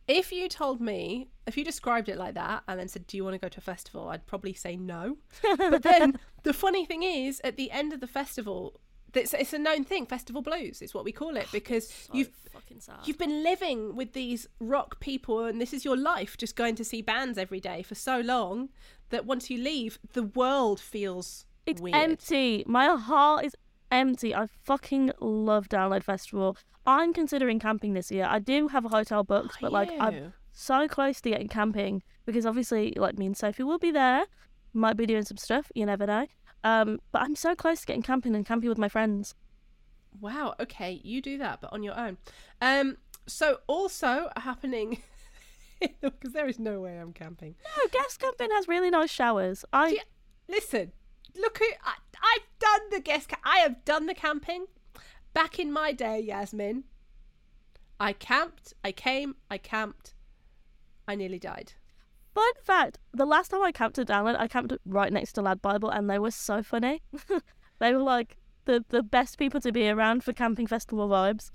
if 0.09 0.31
you 0.33 0.49
told 0.49 0.81
me, 0.81 1.29
if 1.47 1.57
you 1.57 1.65
described 1.65 2.09
it 2.09 2.17
like 2.17 2.35
that 2.35 2.63
and 2.69 2.79
then 2.79 2.89
said, 2.89 3.07
"Do 3.07 3.17
you 3.17 3.25
want 3.25 3.35
to 3.35 3.41
go 3.41 3.49
to 3.49 3.59
a 3.59 3.63
festival?" 3.63 4.09
I'd 4.09 4.27
probably 4.27 4.55
say 4.55 4.77
no. 4.77 5.19
But 5.59 5.83
then 5.83 6.19
the 6.45 6.53
funny 6.53 6.85
thing 6.87 7.03
is, 7.03 7.41
at 7.45 7.57
the 7.57 7.71
end 7.71 7.93
of 7.93 8.01
the 8.01 8.07
festival, 8.07 8.81
it's, 9.15 9.35
it's 9.35 9.53
a 9.53 9.59
known 9.59 9.85
thing. 9.85 10.07
Festival 10.07 10.43
blues 10.43 10.83
is 10.83 10.95
what 10.95 11.05
we 11.05 11.13
call 11.13 11.37
it 11.37 11.47
because 11.53 12.09
you've 12.13 12.31
fucking 12.53 12.81
sad. 12.81 12.97
You've 13.05 13.19
been 13.19 13.43
living 13.43 13.97
with 13.97 14.13
these 14.13 14.49
rock 14.61 15.01
people, 15.01 15.45
and 15.45 15.61
this 15.61 15.73
is 15.73 15.85
your 15.85 15.97
life, 15.97 16.37
just 16.37 16.57
going 16.57 16.75
to 16.77 16.85
see 16.85 17.03
bands 17.03 17.39
every 17.39 17.61
day 17.61 17.83
for 17.83 17.95
so 17.95 18.21
long 18.21 18.69
that 19.11 19.25
once 19.27 19.51
you 19.51 19.59
leave, 19.59 19.99
the 20.13 20.25
world 20.25 20.81
feels 20.81 21.47
It's 21.65 21.81
weird. 21.81 21.97
empty. 21.97 22.65
My 22.67 22.87
heart 22.97 23.45
is 23.45 23.55
empty. 23.91 24.35
I 24.35 24.47
fucking 24.65 25.13
love 25.21 25.69
Download 25.69 26.03
Festival. 26.03 26.57
I'm 26.87 27.13
considering 27.13 27.59
camping 27.59 27.95
this 27.95 28.11
year. 28.11 28.27
I 28.29 28.39
do 28.39 28.69
have 28.69 28.85
a 28.85 28.89
hotel 28.89 29.25
booked, 29.25 29.59
but 29.61 29.73
like 29.73 29.91
you? 29.91 29.99
I'm 29.99 30.33
so 30.53 30.89
close 30.89 31.21
to 31.21 31.31
getting 31.31 31.49
camping 31.49 32.03
because 32.25 32.47
obviously, 32.47 32.93
like 32.97 33.19
me 33.19 33.27
and 33.27 33.37
Sophie 33.37 33.63
will 33.63 33.79
be 33.79 33.91
there. 33.91 34.25
Might 34.73 34.97
be 34.97 35.07
doing 35.07 35.25
some 35.25 35.37
stuff. 35.37 35.71
You 35.75 35.87
never 35.87 36.07
know. 36.07 36.27
Um, 36.67 37.01
but 37.13 37.23
I'm 37.23 37.37
so 37.37 37.55
close 37.55 37.81
to 37.83 37.87
getting 37.87 38.03
camping 38.03 38.35
and 38.35 38.45
camping 38.45 38.69
with 38.69 38.79
my 38.79 38.89
friends. 38.89 39.35
Wow. 40.21 40.55
Okay, 40.59 41.01
you 41.05 41.23
do 41.23 41.39
that, 41.39 41.61
but 41.61 41.73
on 41.73 41.83
your 41.83 41.99
own. 41.99 42.19
Um. 42.61 42.97
So 43.27 43.61
also 43.67 44.31
happening. 44.37 44.99
Because 46.01 46.33
there 46.33 46.49
is 46.49 46.59
no 46.59 46.81
way 46.81 46.99
I'm 46.99 47.13
camping. 47.13 47.55
No, 47.77 47.89
guest 47.93 48.19
camping 48.19 48.49
has 48.51 48.67
really 48.67 48.89
nice 48.89 49.11
showers. 49.11 49.63
I 49.75 49.89
Yeah, 49.89 50.01
Listen, 50.49 50.93
look 51.37 51.59
who 51.59 51.67
I, 51.85 51.97
I've 52.17 52.49
done 52.59 52.81
the 52.91 53.01
guest. 53.01 53.29
Ca- 53.29 53.41
I 53.45 53.59
have 53.59 53.85
done 53.85 54.07
the 54.07 54.15
camping. 54.15 54.65
Back 55.35 55.59
in 55.59 55.71
my 55.71 55.93
day, 55.93 56.19
Yasmin, 56.21 56.85
I 58.01 58.15
camped. 58.15 58.73
I 58.83 58.91
came. 58.93 59.37
I 59.51 59.59
camped. 59.59 60.15
I 61.07 61.15
nearly 61.15 61.39
died. 61.39 61.75
Fun 62.37 62.53
fact: 62.63 62.99
the 63.15 63.25
last 63.25 63.51
time 63.51 63.63
I 63.63 63.73
camped 63.73 63.99
at 63.99 64.07
Download, 64.07 64.39
I 64.39 64.47
camped 64.47 64.75
right 64.85 65.11
next 65.11 65.33
to 65.33 65.41
Lad 65.41 65.63
Bible, 65.63 65.89
and 65.89 66.11
they 66.11 66.19
were 66.19 66.31
so 66.31 66.63
funny. 66.63 67.01
they 67.79 67.95
were 67.95 68.03
like 68.03 68.37
the 68.67 68.85
the 68.91 69.03
best 69.03 69.39
people 69.39 69.59
to 69.63 69.73
be 69.73 69.89
around 69.89 70.23
for 70.23 70.35
camping 70.35 70.67
festival 70.67 71.09
vibes. 71.09 71.51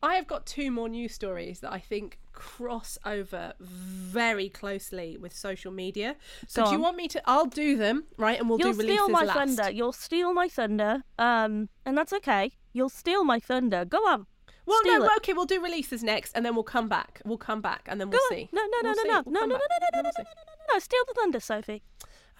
I 0.00 0.14
have 0.14 0.28
got 0.28 0.46
two 0.46 0.70
more 0.70 0.88
news 0.88 1.12
stories 1.12 1.58
that 1.60 1.72
I 1.72 1.80
think 1.80 2.20
cross 2.32 2.96
over 3.04 3.54
very 3.58 4.48
closely 4.48 5.16
with 5.16 5.36
social 5.36 5.72
media. 5.72 6.14
So 6.46 6.66
do 6.66 6.70
you 6.70 6.78
want 6.78 6.96
me 6.96 7.08
to? 7.08 7.22
I'll 7.24 7.46
do 7.46 7.76
them 7.76 8.04
right, 8.18 8.38
and 8.38 8.48
we'll 8.48 8.60
You'll 8.60 8.74
do 8.74 8.78
releases 8.78 9.02
steal 9.02 9.08
my 9.08 9.24
last. 9.24 9.36
thunder. 9.36 9.68
You'll 9.72 9.92
steal 9.92 10.32
my 10.32 10.48
thunder. 10.48 11.02
Um, 11.18 11.70
and 11.84 11.98
that's 11.98 12.12
okay. 12.12 12.52
You'll 12.72 12.88
steal 12.88 13.24
my 13.24 13.40
thunder. 13.40 13.84
Go 13.84 13.98
on. 14.06 14.26
Well, 14.68 14.78
Steal 14.80 14.98
no, 15.00 15.04
it. 15.06 15.10
okay, 15.18 15.32
we'll 15.32 15.46
do 15.46 15.60
releases 15.62 16.02
next, 16.02 16.32
and 16.34 16.44
then 16.44 16.54
we'll 16.54 16.64
come 16.64 16.88
back. 16.88 17.20
We'll 17.24 17.38
come 17.38 17.60
back, 17.60 17.82
and 17.86 18.00
then 18.00 18.10
we'll 18.10 18.20
on. 18.20 18.28
see. 18.36 18.48
No, 18.52 18.62
no, 18.62 18.68
no, 18.68 18.78
We'll 18.82 18.94
no, 18.96 19.02
see. 19.02 19.08
no, 19.08 19.22
We'll 19.24 19.32
no, 19.32 19.40
come 19.40 19.48
no, 19.48 19.54
no, 19.54 19.58
back, 19.58 19.68
no, 19.80 19.86
no, 19.86 19.90
no, 19.90 19.96
we'll 19.96 20.02
no, 20.04 20.10
see. 20.16 20.22
no, 20.22 20.42
no, 20.68 20.74
no. 20.74 20.78
Steal 20.78 21.00
the 21.08 21.14
thunder, 21.14 21.40
Sophie. 21.40 21.82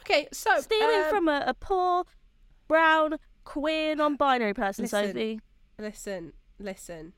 Okay, 0.03 0.29
so 0.33 0.61
Stealing 0.61 1.05
um, 1.05 1.11
from 1.11 1.29
a, 1.29 1.45
a 1.47 1.55
poor, 1.55 2.05
brown, 2.69 3.17
queer, 3.45 3.95
non-binary 3.97 4.55
person, 4.55 4.85
Listen. 4.85 5.07
Sophie. 5.09 5.41
Listen, 5.79 6.33
listen. 6.59 7.13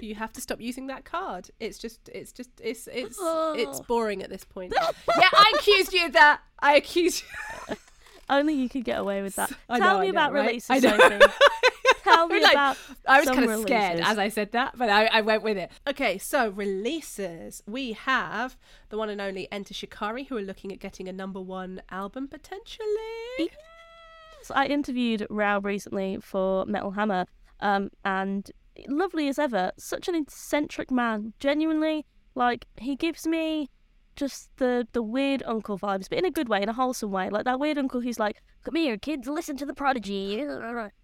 You 0.00 0.14
have 0.16 0.32
to 0.32 0.40
stop 0.40 0.60
using 0.60 0.88
that 0.88 1.04
card. 1.04 1.50
It's 1.60 1.78
just, 1.78 2.08
it's 2.12 2.32
just, 2.32 2.50
it's, 2.60 2.88
it's, 2.88 3.16
it's 3.18 3.18
Oh. 3.20 3.84
boring 3.88 4.22
at 4.22 4.30
this 4.30 4.44
point. 4.44 4.72
yeah, 4.80 5.28
I 5.32 5.52
accused 5.58 5.92
you 5.92 6.06
of 6.06 6.12
that. 6.14 6.40
I 6.60 6.76
accused 6.76 7.22
you. 7.68 7.76
Only 8.28 8.54
you 8.54 8.68
could 8.68 8.84
get 8.84 8.98
away 8.98 9.22
with 9.22 9.36
that. 9.36 9.52
I 9.68 9.78
Tell 9.78 9.94
know, 9.94 10.00
me 10.00 10.08
I 10.08 10.10
know, 10.10 10.18
about 10.18 10.32
right? 10.32 10.46
releases, 10.46 10.70
I 10.70 10.78
know. 10.78 10.98
Sophie. 10.98 11.32
Tell 12.14 12.26
me 12.28 12.40
Like, 12.42 12.52
about. 12.52 12.76
I 13.06 13.20
was 13.20 13.28
kind 13.30 13.50
of 13.50 13.60
scared 13.62 14.00
as 14.00 14.18
I 14.18 14.28
said 14.28 14.52
that, 14.52 14.76
but 14.76 14.88
I, 14.88 15.06
I 15.06 15.20
went 15.20 15.42
with 15.42 15.56
it. 15.56 15.70
Okay, 15.86 16.18
so 16.18 16.48
releases. 16.50 17.62
We 17.66 17.92
have 17.92 18.56
the 18.88 18.98
one 18.98 19.08
and 19.10 19.20
only 19.20 19.50
Enter 19.50 19.74
Shikari, 19.74 20.24
who 20.24 20.36
are 20.36 20.42
looking 20.42 20.72
at 20.72 20.78
getting 20.80 21.08
a 21.08 21.12
number 21.12 21.40
one 21.40 21.82
album 21.90 22.28
potentially. 22.28 23.50
So 24.42 24.54
I 24.54 24.66
interviewed 24.66 25.26
Rou 25.30 25.58
recently 25.60 26.18
for 26.20 26.66
Metal 26.66 26.90
Hammer, 26.92 27.24
um, 27.60 27.90
and 28.04 28.50
lovely 28.88 29.28
as 29.28 29.38
ever. 29.38 29.72
Such 29.78 30.08
an 30.08 30.14
eccentric 30.14 30.90
man. 30.90 31.32
Genuinely, 31.40 32.04
like 32.34 32.66
he 32.76 32.94
gives 32.96 33.26
me 33.26 33.70
just 34.16 34.50
the 34.58 34.86
the 34.92 35.02
weird 35.02 35.42
uncle 35.46 35.78
vibes, 35.78 36.08
but 36.08 36.18
in 36.18 36.24
a 36.24 36.30
good 36.30 36.48
way, 36.48 36.62
in 36.62 36.68
a 36.68 36.74
wholesome 36.74 37.10
way. 37.10 37.30
Like 37.30 37.44
that 37.46 37.58
weird 37.58 37.78
uncle 37.78 38.02
who's 38.02 38.18
like, 38.18 38.36
"Come 38.64 38.76
here, 38.76 38.98
kids, 38.98 39.26
listen 39.28 39.56
to 39.56 39.66
the 39.66 39.74
Prodigy." 39.74 40.44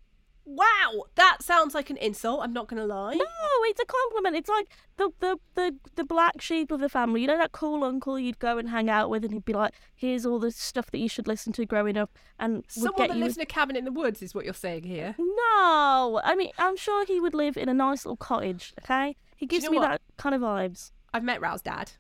Wow, 0.52 1.04
that 1.14 1.38
sounds 1.42 1.74
like 1.74 1.90
an 1.90 1.96
insult. 1.98 2.40
I'm 2.42 2.52
not 2.52 2.66
gonna 2.66 2.84
lie. 2.86 3.14
No, 3.14 3.24
it's 3.62 3.80
a 3.80 3.84
compliment. 3.84 4.34
It's 4.34 4.48
like 4.48 4.66
the, 4.96 5.10
the 5.20 5.38
the 5.54 5.76
the 5.94 6.04
black 6.04 6.40
sheep 6.40 6.72
of 6.72 6.80
the 6.80 6.88
family. 6.88 7.20
You 7.20 7.28
know 7.28 7.38
that 7.38 7.52
cool 7.52 7.84
uncle 7.84 8.18
you'd 8.18 8.40
go 8.40 8.58
and 8.58 8.68
hang 8.68 8.90
out 8.90 9.10
with, 9.10 9.24
and 9.24 9.32
he'd 9.32 9.44
be 9.44 9.52
like, 9.52 9.74
"Here's 9.94 10.26
all 10.26 10.40
the 10.40 10.50
stuff 10.50 10.90
that 10.90 10.98
you 10.98 11.08
should 11.08 11.28
listen 11.28 11.52
to 11.52 11.64
growing 11.66 11.96
up," 11.96 12.10
and 12.38 12.64
Someone 12.68 12.94
get 12.96 13.08
that 13.10 13.16
you. 13.18 13.22
lives 13.24 13.36
in 13.36 13.42
a 13.42 13.46
cabin 13.46 13.76
in 13.76 13.84
the 13.84 13.92
woods 13.92 14.22
is 14.22 14.34
what 14.34 14.44
you're 14.44 14.54
saying 14.54 14.82
here. 14.84 15.14
No, 15.18 16.20
I 16.24 16.34
mean 16.36 16.50
I'm 16.58 16.76
sure 16.76 17.06
he 17.06 17.20
would 17.20 17.34
live 17.34 17.56
in 17.56 17.68
a 17.68 17.74
nice 17.74 18.04
little 18.04 18.16
cottage. 18.16 18.74
Okay, 18.82 19.16
he 19.36 19.46
gives 19.46 19.64
know 19.66 19.70
me 19.70 19.78
what? 19.78 19.88
that 19.88 20.02
kind 20.16 20.34
of 20.34 20.40
vibes. 20.40 20.90
I've 21.14 21.24
met 21.24 21.40
Rou's 21.40 21.62
dad, 21.62 21.92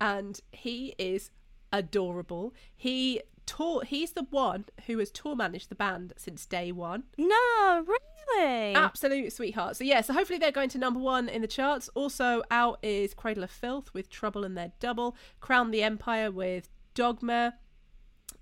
and 0.00 0.40
he 0.52 0.94
is 0.98 1.30
adorable. 1.72 2.54
He 2.74 3.20
tour. 3.56 3.82
He's 3.84 4.12
the 4.12 4.26
one 4.30 4.64
who 4.86 4.98
has 4.98 5.10
tour 5.10 5.34
managed 5.34 5.68
the 5.70 5.74
band 5.74 6.12
since 6.16 6.46
day 6.46 6.72
one. 6.72 7.04
No, 7.18 7.84
really. 7.86 8.74
Absolute 8.74 9.32
sweetheart. 9.32 9.76
So 9.76 9.84
yeah, 9.84 10.00
so 10.02 10.12
hopefully 10.12 10.38
they're 10.38 10.52
going 10.52 10.68
to 10.70 10.78
number 10.78 11.00
one 11.00 11.28
in 11.28 11.42
the 11.42 11.48
charts. 11.48 11.88
Also 11.94 12.42
out 12.50 12.78
is 12.82 13.14
Cradle 13.14 13.44
of 13.44 13.50
Filth 13.50 13.92
with 13.92 14.08
Trouble 14.08 14.44
and 14.44 14.56
Their 14.56 14.72
Double, 14.80 15.16
Crown 15.40 15.70
the 15.70 15.82
Empire 15.82 16.30
with 16.30 16.68
Dogma. 16.94 17.54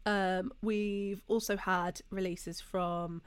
Um, 0.07 0.53
we've 0.63 1.23
also 1.29 1.57
had 1.57 2.01
releases 2.11 2.61
from 2.61 3.23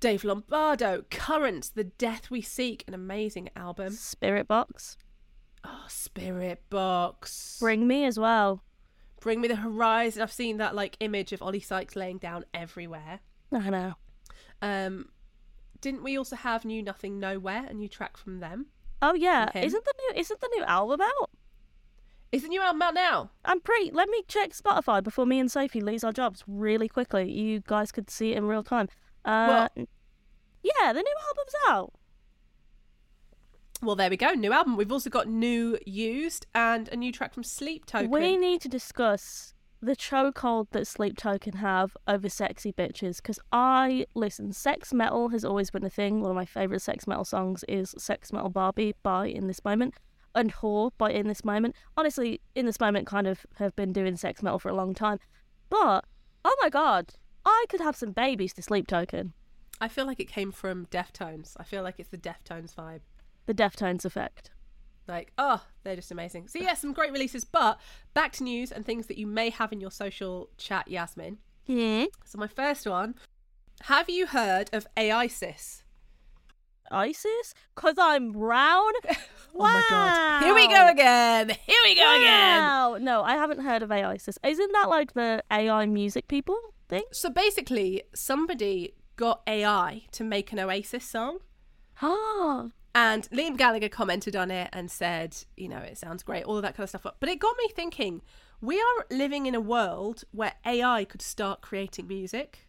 Dave 0.00 0.24
Lombardo, 0.24 1.04
Currents, 1.10 1.68
The 1.68 1.84
Death 1.84 2.30
We 2.30 2.40
Seek, 2.40 2.84
an 2.88 2.94
amazing 2.94 3.50
album. 3.54 3.92
Spiritbox, 3.92 4.96
Oh, 5.64 5.84
Spiritbox. 5.88 7.60
bring 7.60 7.86
me 7.86 8.04
as 8.04 8.18
well. 8.18 8.62
Bring 9.20 9.40
Me 9.40 9.48
the 9.48 9.56
Horizon. 9.56 10.22
I've 10.22 10.32
seen 10.32 10.56
that 10.56 10.74
like 10.74 10.96
image 11.00 11.32
of 11.32 11.42
Oli 11.42 11.60
Sykes 11.60 11.94
laying 11.94 12.18
down 12.18 12.44
everywhere. 12.52 13.20
I 13.52 13.70
know. 13.70 13.94
Um, 14.62 15.08
didn't 15.80 16.02
we 16.02 16.16
also 16.16 16.36
have 16.36 16.64
New 16.64 16.82
Nothing 16.82 17.18
Nowhere, 17.20 17.66
a 17.68 17.74
new 17.74 17.88
track 17.88 18.16
from 18.16 18.40
them? 18.40 18.66
Oh 19.02 19.14
yeah, 19.14 19.50
isn't 19.54 19.84
the 19.84 19.94
new 19.98 20.20
isn't 20.20 20.40
the 20.40 20.50
new 20.54 20.64
album 20.64 21.00
out? 21.00 21.30
Is 22.32 22.42
the 22.42 22.48
new 22.48 22.60
album 22.60 22.82
out 22.82 22.94
now? 22.94 23.30
I'm 23.44 23.60
pretty. 23.60 23.90
Let 23.90 24.08
me 24.08 24.22
check 24.28 24.52
Spotify 24.52 25.02
before 25.02 25.26
me 25.26 25.40
and 25.40 25.50
Sophie 25.50 25.80
lose 25.80 26.04
our 26.04 26.12
jobs 26.12 26.44
really 26.46 26.86
quickly. 26.86 27.30
You 27.30 27.60
guys 27.66 27.90
could 27.90 28.08
see 28.08 28.32
it 28.32 28.36
in 28.38 28.44
real 28.44 28.62
time. 28.62 28.88
Uh, 29.24 29.68
yeah, 30.62 30.92
the 30.92 31.02
new 31.02 31.14
album's 31.28 31.54
out. 31.68 31.92
Well, 33.82 33.96
there 33.96 34.10
we 34.10 34.16
go. 34.18 34.32
New 34.32 34.52
album. 34.52 34.76
We've 34.76 34.92
also 34.92 35.08
got 35.08 35.26
new 35.28 35.78
used 35.86 36.46
and 36.54 36.88
a 36.88 36.96
new 36.96 37.12
track 37.12 37.32
from 37.32 37.44
Sleep 37.44 37.86
Token. 37.86 38.10
We 38.10 38.36
need 38.36 38.60
to 38.60 38.68
discuss 38.68 39.54
the 39.80 39.96
chokehold 39.96 40.66
that 40.72 40.86
Sleep 40.86 41.16
Token 41.16 41.54
have 41.54 41.96
over 42.06 42.28
sexy 42.28 42.72
bitches. 42.72 43.16
Because 43.16 43.38
I 43.52 44.04
listen, 44.14 44.52
sex 44.52 44.92
metal 44.92 45.30
has 45.30 45.46
always 45.46 45.70
been 45.70 45.84
a 45.84 45.90
thing. 45.90 46.20
One 46.20 46.30
of 46.30 46.34
my 46.34 46.44
favorite 46.44 46.82
sex 46.82 47.06
metal 47.06 47.24
songs 47.24 47.64
is 47.68 47.94
"Sex 47.96 48.32
Metal 48.32 48.50
Barbie" 48.50 48.94
by 49.02 49.28
In 49.28 49.46
This 49.46 49.64
Moment, 49.64 49.94
and 50.34 50.52
"Whore" 50.52 50.90
by 50.98 51.10
In 51.10 51.26
This 51.26 51.42
Moment. 51.42 51.74
Honestly, 51.96 52.42
In 52.54 52.66
This 52.66 52.80
Moment 52.80 53.06
kind 53.06 53.26
of 53.26 53.46
have 53.56 53.74
been 53.76 53.94
doing 53.94 54.16
sex 54.16 54.42
metal 54.42 54.58
for 54.58 54.68
a 54.68 54.74
long 54.74 54.92
time, 54.92 55.18
but 55.70 56.04
oh 56.44 56.56
my 56.60 56.68
god, 56.68 57.14
I 57.46 57.64
could 57.70 57.80
have 57.80 57.96
some 57.96 58.12
babies 58.12 58.52
to 58.54 58.62
Sleep 58.62 58.86
Token. 58.86 59.32
I 59.80 59.88
feel 59.88 60.04
like 60.04 60.20
it 60.20 60.28
came 60.28 60.52
from 60.52 60.84
Deftones. 60.86 61.54
I 61.56 61.64
feel 61.64 61.82
like 61.82 61.94
it's 61.98 62.10
the 62.10 62.18
Deftones 62.18 62.74
vibe. 62.74 63.00
The 63.46 63.54
Deftones 63.54 64.04
effect. 64.04 64.50
Like, 65.08 65.32
oh, 65.36 65.64
they're 65.82 65.96
just 65.96 66.12
amazing. 66.12 66.48
So, 66.48 66.60
yeah, 66.60 66.74
some 66.74 66.92
great 66.92 67.12
releases. 67.12 67.44
But 67.44 67.80
back 68.14 68.32
to 68.34 68.44
news 68.44 68.70
and 68.70 68.86
things 68.86 69.06
that 69.06 69.18
you 69.18 69.26
may 69.26 69.50
have 69.50 69.72
in 69.72 69.80
your 69.80 69.90
social 69.90 70.50
chat, 70.56 70.88
Yasmin. 70.88 71.38
Hmm. 71.66 72.04
So, 72.24 72.38
my 72.38 72.46
first 72.46 72.86
one 72.86 73.16
Have 73.82 74.08
you 74.08 74.26
heard 74.26 74.70
of 74.72 74.86
AISIS? 74.96 75.82
ISIS? 76.92 77.54
Cause 77.74 77.94
I'm 77.98 78.32
brown. 78.32 78.92
Oh 79.52 79.64
my 79.64 79.84
god. 79.90 80.44
Here 80.44 80.54
we 80.54 80.68
go 80.68 80.88
again. 80.88 81.48
Here 81.48 81.80
we 81.82 81.96
go 81.96 82.16
again. 82.16 82.62
Wow. 82.62 82.98
No, 83.00 83.24
I 83.24 83.32
haven't 83.34 83.58
heard 83.60 83.82
of 83.82 83.90
AISIS. 83.90 84.38
Isn't 84.44 84.72
that 84.72 84.88
like 84.88 85.14
the 85.14 85.42
AI 85.50 85.86
music 85.86 86.28
people 86.28 86.56
thing? 86.88 87.02
So, 87.10 87.30
basically, 87.30 88.04
somebody 88.14 88.94
got 89.16 89.42
AI 89.48 90.04
to 90.12 90.22
make 90.22 90.52
an 90.52 90.60
Oasis 90.60 91.04
song. 91.04 91.40
Ah. 92.00 92.68
And 92.94 93.28
Liam 93.30 93.56
Gallagher 93.56 93.88
commented 93.88 94.34
on 94.34 94.50
it 94.50 94.68
and 94.72 94.90
said, 94.90 95.36
you 95.56 95.68
know, 95.68 95.78
it 95.78 95.96
sounds 95.96 96.22
great, 96.22 96.44
all 96.44 96.56
of 96.56 96.62
that 96.62 96.76
kind 96.76 96.84
of 96.84 96.88
stuff. 96.88 97.06
But 97.20 97.28
it 97.28 97.38
got 97.38 97.54
me 97.62 97.68
thinking 97.74 98.22
we 98.60 98.80
are 98.80 99.06
living 99.10 99.46
in 99.46 99.54
a 99.54 99.60
world 99.60 100.24
where 100.32 100.54
AI 100.66 101.04
could 101.04 101.22
start 101.22 101.60
creating 101.60 102.08
music. 102.08 102.66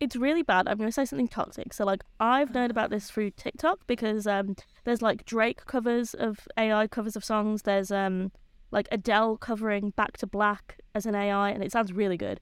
It's 0.00 0.16
really 0.16 0.42
bad. 0.42 0.66
I'm 0.66 0.78
going 0.78 0.88
to 0.88 0.92
say 0.92 1.04
something 1.04 1.28
toxic. 1.28 1.72
So, 1.72 1.84
like, 1.84 2.02
I've 2.18 2.54
known 2.54 2.70
about 2.70 2.90
this 2.90 3.10
through 3.10 3.32
TikTok 3.32 3.86
because 3.86 4.26
um, 4.26 4.56
there's 4.84 5.02
like 5.02 5.26
Drake 5.26 5.66
covers 5.66 6.14
of 6.14 6.48
AI 6.56 6.86
covers 6.86 7.16
of 7.16 7.24
songs. 7.24 7.62
There's 7.62 7.90
um, 7.90 8.32
like 8.70 8.88
Adele 8.90 9.36
covering 9.36 9.90
Back 9.90 10.16
to 10.18 10.26
Black 10.26 10.78
as 10.94 11.06
an 11.06 11.14
AI, 11.14 11.50
and 11.50 11.62
it 11.62 11.70
sounds 11.70 11.92
really 11.92 12.16
good. 12.16 12.40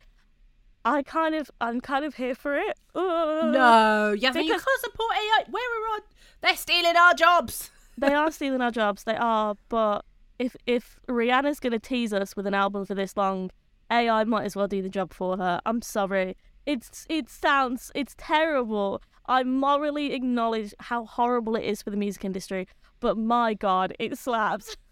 I 0.91 1.03
kind 1.03 1.35
of, 1.35 1.51
I'm 1.61 1.81
kind 1.81 2.05
of 2.05 2.15
here 2.15 2.35
for 2.35 2.57
it. 2.57 2.79
No, 2.95 4.13
Yasmin, 4.19 4.45
you 4.45 4.53
Because- 4.53 4.65
can't 4.65 4.81
support 4.81 5.11
AI. 5.17 5.45
Where 5.51 5.63
are 5.63 5.95
our... 5.95 6.01
They're 6.41 6.57
stealing 6.57 6.97
our 6.97 7.15
jobs. 7.15 7.71
they 7.99 8.15
are 8.15 8.31
stealing 8.31 8.61
our 8.61 8.71
jobs. 8.71 9.05
They 9.05 9.17
are, 9.17 9.57
but 9.69 10.05
if 10.39 10.57
if 10.67 10.99
Rihanna's 11.09 11.61
gonna 11.61 11.79
tease 11.81 12.13
us 12.13 12.37
with 12.37 12.47
an 12.47 12.55
album 12.55 12.87
for 12.87 12.95
this 12.95 13.17
long, 13.17 13.51
AI 13.91 14.25
might 14.25 14.45
as 14.45 14.55
well 14.57 14.69
do 14.69 14.81
the 14.83 14.89
job 14.89 15.13
for 15.13 15.37
her. 15.37 15.61
I'm 15.67 15.83
sorry. 15.83 16.37
It's 16.65 17.07
it 17.09 17.29
sounds 17.29 17.91
it's 17.95 18.15
terrible. 18.17 19.03
I 19.27 19.43
morally 19.43 20.15
acknowledge 20.15 20.75
how 20.79 21.05
horrible 21.05 21.55
it 21.57 21.65
is 21.65 21.83
for 21.83 21.91
the 21.91 21.97
music 21.97 22.25
industry, 22.25 22.67
but 23.01 23.19
my 23.19 23.53
god, 23.55 23.95
it 23.99 24.17
slaps. 24.17 24.77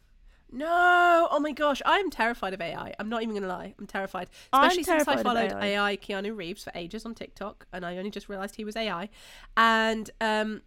No, 0.57 1.29
oh 1.31 1.39
my 1.39 1.53
gosh, 1.53 1.83
I'm 1.85 2.09
terrified 2.09 2.55
of 2.55 2.63
AI. 2.63 2.95
I'm 2.99 3.11
not 3.11 3.23
even 3.23 3.35
gonna 3.35 3.47
lie, 3.47 3.75
I'm 3.79 3.87
terrified. 3.87 4.29
I'm 4.55 4.71
Especially 4.71 4.85
since 4.85 5.07
I 5.07 5.23
followed 5.23 5.53
AI. 5.53 5.67
AI. 5.67 5.97
Keanu 5.99 6.35
Reeves 6.35 6.65
for 6.65 6.73
ages 6.75 7.05
on 7.05 7.15
TikTok, 7.15 7.67
and 7.75 7.85
I 7.85 7.99
only 7.99 8.11
just 8.11 8.31
realised 8.31 8.57
he 8.57 8.65
was 8.65 8.75
AI. 8.75 9.11
And 9.59 10.11
um, 10.19 10.63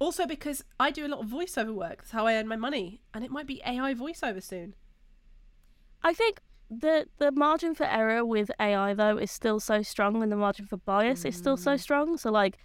also 0.00 0.26
because 0.26 0.64
I 0.80 0.90
do 0.90 1.06
a 1.06 1.08
lot 1.08 1.20
of 1.20 1.26
voiceover 1.26 1.72
work. 1.72 1.98
That's 1.98 2.10
how 2.10 2.26
I 2.26 2.34
earn 2.34 2.48
my 2.48 2.56
money, 2.56 3.00
and 3.14 3.24
it 3.24 3.30
might 3.30 3.46
be 3.46 3.62
AI 3.64 3.94
voiceover 3.94 4.42
soon. 4.42 4.74
I 6.02 6.14
think 6.14 6.40
the 6.68 7.06
the 7.18 7.30
margin 7.30 7.76
for 7.76 7.86
error 7.86 8.24
with 8.24 8.50
AI 8.58 8.92
though 8.92 9.18
is 9.18 9.30
still 9.30 9.60
so 9.60 9.82
strong, 9.82 10.20
and 10.20 10.32
the 10.32 10.36
margin 10.36 10.66
for 10.66 10.78
bias 10.78 11.24
is 11.24 11.36
still 11.36 11.56
so 11.56 11.76
strong. 11.76 12.18
So 12.18 12.32
like, 12.32 12.58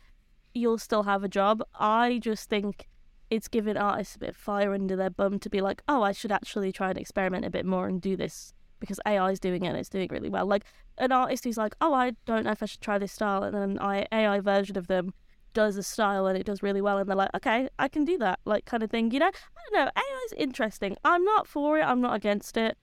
you'll 0.55 0.79
still 0.79 1.03
have 1.03 1.23
a 1.23 1.29
job. 1.29 1.61
I 1.75 2.17
just 2.19 2.49
think 2.49 2.87
it's 3.29 3.47
giving 3.47 3.77
artists 3.77 4.15
a 4.15 4.19
bit 4.19 4.29
of 4.29 4.35
fire 4.35 4.73
under 4.73 4.95
their 4.95 5.09
bum 5.09 5.39
to 5.39 5.49
be 5.49 5.61
like, 5.61 5.81
oh, 5.87 6.03
I 6.03 6.11
should 6.11 6.31
actually 6.31 6.71
try 6.71 6.89
and 6.89 6.97
experiment 6.97 7.45
a 7.45 7.49
bit 7.49 7.65
more 7.65 7.87
and 7.87 8.01
do 8.01 8.15
this 8.15 8.53
because 8.79 8.99
AI 9.05 9.31
is 9.31 9.39
doing 9.39 9.63
it 9.63 9.69
and 9.69 9.77
it's 9.77 9.89
doing 9.89 10.09
really 10.11 10.29
well. 10.29 10.45
Like 10.45 10.65
an 10.97 11.11
artist 11.11 11.43
who's 11.43 11.57
like, 11.57 11.75
oh, 11.81 11.93
I 11.93 12.13
don't 12.25 12.43
know 12.43 12.51
if 12.51 12.61
I 12.61 12.65
should 12.65 12.81
try 12.81 12.97
this 12.97 13.13
style, 13.13 13.43
and 13.43 13.55
then 13.55 13.77
an 13.79 14.07
AI 14.11 14.39
version 14.39 14.77
of 14.77 14.87
them 14.87 15.13
does 15.53 15.77
a 15.77 15.83
style 15.83 16.25
and 16.25 16.37
it 16.37 16.45
does 16.45 16.63
really 16.63 16.81
well, 16.81 16.97
and 16.97 17.09
they're 17.09 17.15
like, 17.15 17.33
okay, 17.35 17.69
I 17.79 17.87
can 17.87 18.05
do 18.05 18.17
that, 18.19 18.39
like 18.45 18.65
kind 18.65 18.83
of 18.83 18.91
thing. 18.91 19.11
You 19.11 19.19
know, 19.19 19.27
I 19.27 19.69
don't 19.71 19.85
know. 19.85 19.91
AI 19.95 20.25
is 20.25 20.33
interesting. 20.33 20.97
I'm 21.03 21.23
not 21.23 21.47
for 21.47 21.79
it. 21.79 21.83
I'm 21.83 22.01
not 22.01 22.15
against 22.15 22.57
it 22.57 22.77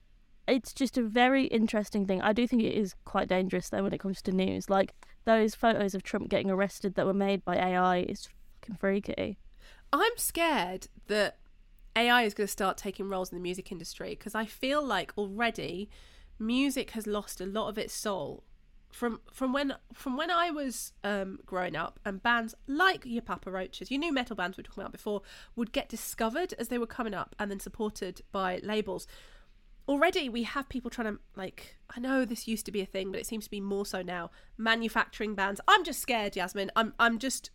it's 0.47 0.73
just 0.73 0.97
a 0.97 1.03
very 1.03 1.45
interesting 1.45 2.05
thing. 2.05 2.21
I 2.21 2.33
do 2.33 2.47
think 2.47 2.63
it 2.63 2.73
is 2.73 2.95
quite 3.05 3.27
dangerous 3.27 3.69
though 3.69 3.83
when 3.83 3.93
it 3.93 3.99
comes 3.99 4.21
to 4.23 4.31
news. 4.31 4.69
Like 4.69 4.93
those 5.25 5.55
photos 5.55 5.95
of 5.95 6.03
Trump 6.03 6.29
getting 6.29 6.49
arrested 6.49 6.95
that 6.95 7.05
were 7.05 7.13
made 7.13 7.45
by 7.45 7.55
AI 7.55 7.99
is 7.99 8.27
fucking 8.61 8.75
freaky. 8.75 9.37
I'm 9.93 10.17
scared 10.17 10.87
that 11.07 11.37
AI 11.95 12.23
is 12.23 12.33
going 12.33 12.47
to 12.47 12.51
start 12.51 12.77
taking 12.77 13.09
roles 13.09 13.31
in 13.31 13.37
the 13.37 13.41
music 13.41 13.71
industry 13.71 14.11
because 14.11 14.35
I 14.35 14.45
feel 14.45 14.83
like 14.83 15.13
already 15.17 15.89
music 16.39 16.91
has 16.91 17.05
lost 17.05 17.41
a 17.41 17.45
lot 17.45 17.67
of 17.67 17.77
its 17.77 17.93
soul 17.93 18.43
from 18.91 19.21
from 19.31 19.53
when 19.53 19.73
from 19.93 20.17
when 20.17 20.29
I 20.29 20.51
was 20.51 20.93
um, 21.03 21.39
growing 21.45 21.75
up, 21.75 21.99
and 22.05 22.21
bands 22.21 22.55
like 22.67 23.05
your 23.05 23.21
Papa 23.21 23.49
Roaches, 23.49 23.89
you 23.89 23.97
nu 23.97 24.11
metal 24.11 24.35
bands 24.35 24.57
we 24.57 24.61
were 24.61 24.65
talking 24.65 24.83
about 24.83 24.91
before, 24.91 25.21
would 25.55 25.71
get 25.71 25.89
discovered 25.89 26.53
as 26.59 26.67
they 26.67 26.77
were 26.77 26.87
coming 26.87 27.13
up, 27.13 27.35
and 27.39 27.49
then 27.49 27.59
supported 27.59 28.21
by 28.31 28.59
labels. 28.63 29.07
Already, 29.87 30.29
we 30.29 30.43
have 30.43 30.69
people 30.69 30.91
trying 30.91 31.13
to 31.13 31.19
like. 31.35 31.77
I 31.95 31.99
know 31.99 32.25
this 32.25 32.47
used 32.47 32.65
to 32.65 32.71
be 32.71 32.81
a 32.81 32.85
thing, 32.85 33.11
but 33.11 33.19
it 33.19 33.25
seems 33.25 33.45
to 33.45 33.51
be 33.51 33.61
more 33.61 33.85
so 33.85 34.01
now. 34.01 34.29
Manufacturing 34.57 35.35
bands. 35.35 35.59
I'm 35.67 35.83
just 35.83 35.99
scared, 35.99 36.35
Yasmin. 36.35 36.71
I'm 36.75 36.93
I'm 36.99 37.17
just. 37.17 37.49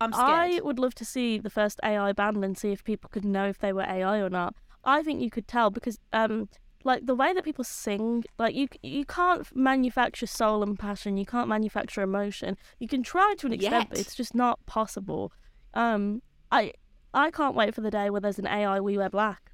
I'm 0.00 0.12
scared. 0.12 0.28
I 0.28 0.60
would 0.62 0.78
love 0.78 0.94
to 0.96 1.04
see 1.04 1.38
the 1.38 1.50
first 1.50 1.80
AI 1.84 2.12
band 2.12 2.44
and 2.44 2.56
see 2.56 2.72
if 2.72 2.84
people 2.84 3.10
could 3.10 3.24
know 3.24 3.46
if 3.48 3.58
they 3.58 3.72
were 3.72 3.82
AI 3.82 4.18
or 4.18 4.30
not. 4.30 4.54
I 4.84 5.02
think 5.02 5.20
you 5.20 5.30
could 5.30 5.48
tell 5.48 5.70
because 5.70 5.98
um 6.12 6.48
like 6.84 7.04
the 7.06 7.14
way 7.14 7.32
that 7.34 7.44
people 7.44 7.64
sing 7.64 8.24
like 8.38 8.54
you 8.54 8.68
you 8.82 9.04
can't 9.04 9.54
manufacture 9.54 10.26
soul 10.26 10.62
and 10.62 10.78
passion 10.78 11.16
you 11.16 11.26
can't 11.26 11.48
manufacture 11.48 12.02
emotion 12.02 12.56
you 12.78 12.86
can 12.86 13.02
try 13.02 13.34
to 13.38 13.46
an 13.48 13.52
extent 13.52 13.74
Yet. 13.74 13.88
but 13.90 13.98
it's 13.98 14.14
just 14.14 14.34
not 14.34 14.64
possible 14.64 15.32
um 15.74 16.22
i 16.52 16.72
i 17.12 17.30
can't 17.32 17.56
wait 17.56 17.74
for 17.74 17.80
the 17.80 17.90
day 17.90 18.08
where 18.10 18.20
there's 18.20 18.38
an 18.38 18.46
ai 18.46 18.78
we 18.80 18.96
wear 18.96 19.10
black 19.10 19.50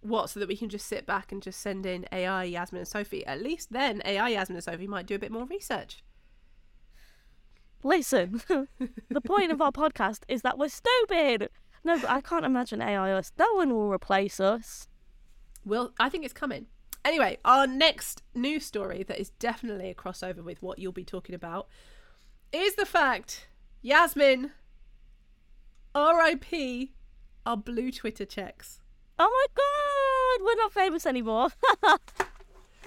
What, 0.00 0.30
so 0.30 0.40
that 0.40 0.48
we 0.48 0.56
can 0.56 0.70
just 0.70 0.86
sit 0.86 1.04
back 1.06 1.30
and 1.32 1.42
just 1.42 1.60
send 1.60 1.84
in 1.84 2.06
AI 2.12 2.44
Yasmin 2.44 2.80
and 2.80 2.88
Sophie? 2.88 3.26
At 3.26 3.42
least 3.42 3.72
then 3.72 4.00
AI 4.04 4.28
Yasmin 4.30 4.56
and 4.56 4.64
Sophie 4.64 4.86
might 4.86 5.06
do 5.06 5.16
a 5.16 5.18
bit 5.18 5.32
more 5.32 5.44
research. 5.44 6.02
Listen 7.82 8.40
the 9.10 9.20
point 9.20 9.52
of 9.52 9.60
our 9.62 9.70
podcast 9.72 10.20
is 10.28 10.42
that 10.42 10.58
we're 10.58 10.68
stupid 10.68 11.48
no 11.84 11.98
but 11.98 12.10
i 12.10 12.20
can't 12.20 12.44
imagine 12.44 12.82
ai 12.82 13.12
us 13.12 13.32
no 13.38 13.46
one 13.54 13.70
will 13.72 13.90
replace 13.90 14.40
us 14.40 14.88
Well, 15.64 15.92
I 16.00 16.08
think 16.08 16.24
it's 16.24 16.32
coming. 16.34 16.66
Anyway, 17.04 17.38
our 17.44 17.66
next 17.66 18.22
news 18.34 18.64
story 18.66 19.02
that 19.04 19.20
is 19.20 19.30
definitely 19.38 19.90
a 19.90 19.94
crossover 19.94 20.42
with 20.42 20.60
what 20.62 20.78
you'll 20.78 20.92
be 20.92 21.04
talking 21.04 21.34
about 21.34 21.68
is 22.52 22.74
the 22.74 22.86
fact 22.86 23.48
Yasmin, 23.82 24.52
RIP, 25.94 26.90
our 27.46 27.56
blue 27.56 27.90
Twitter 27.92 28.24
checks. 28.24 28.80
oh 29.18 29.30
my 29.38 29.46
god 29.62 30.44
we're 30.46 30.62
not 30.62 30.72
famous 30.72 31.06
anymore 31.06 31.48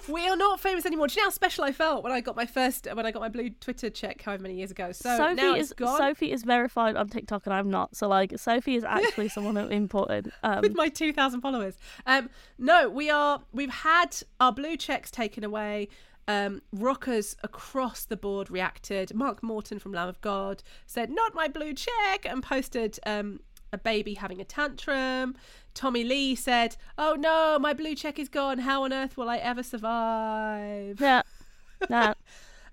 We 0.08 0.28
are 0.28 0.36
not 0.36 0.60
famous 0.60 0.84
anymore. 0.84 1.06
Do 1.06 1.14
you 1.14 1.22
know 1.22 1.26
how 1.26 1.30
special 1.30 1.64
I 1.64 1.72
felt 1.72 2.02
when 2.02 2.12
I 2.12 2.20
got 2.20 2.34
my 2.34 2.46
first, 2.46 2.88
when 2.92 3.06
I 3.06 3.12
got 3.12 3.20
my 3.20 3.28
blue 3.28 3.50
Twitter 3.50 3.88
check 3.88 4.22
however 4.22 4.42
many 4.42 4.54
years 4.54 4.70
ago? 4.70 4.92
So 4.92 5.16
Sophie 5.16 5.34
now 5.34 5.54
is 5.54 5.72
gone 5.72 5.96
Sophie 5.96 6.32
is 6.32 6.42
verified 6.42 6.96
on 6.96 7.08
TikTok 7.08 7.46
and 7.46 7.54
I'm 7.54 7.70
not. 7.70 7.94
So 7.94 8.08
like 8.08 8.38
Sophie 8.38 8.74
is 8.74 8.84
actually 8.84 9.28
someone 9.30 9.56
important. 9.56 10.32
Um, 10.42 10.60
with 10.60 10.74
my 10.74 10.88
2,000 10.88 11.40
followers. 11.40 11.76
Um, 12.06 12.30
no, 12.58 12.88
we 12.88 13.10
are, 13.10 13.42
we've 13.52 13.70
had 13.70 14.16
our 14.40 14.52
blue 14.52 14.76
checks 14.76 15.10
taken 15.10 15.44
away. 15.44 15.88
Um, 16.28 16.62
rockers 16.72 17.36
across 17.42 18.04
the 18.04 18.16
board 18.16 18.50
reacted. 18.50 19.12
Mark 19.12 19.42
Morton 19.42 19.80
from 19.80 19.92
Lamb 19.92 20.08
of 20.08 20.20
God 20.20 20.62
said, 20.86 21.10
"Not 21.10 21.34
my 21.34 21.48
blue 21.48 21.74
check," 21.74 22.24
and 22.24 22.44
posted 22.44 23.00
um, 23.04 23.40
a 23.72 23.78
baby 23.78 24.14
having 24.14 24.40
a 24.40 24.44
tantrum. 24.44 25.34
Tommy 25.74 26.04
Lee 26.04 26.34
said, 26.34 26.76
"Oh 26.98 27.14
no, 27.18 27.58
my 27.58 27.72
blue 27.72 27.94
check 27.94 28.18
is 28.18 28.28
gone. 28.28 28.58
How 28.58 28.84
on 28.84 28.92
earth 28.92 29.16
will 29.16 29.28
I 29.28 29.38
ever 29.38 29.62
survive?" 29.62 31.00
yeah, 31.00 31.22
nah. 31.90 32.14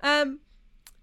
Um, 0.01 0.39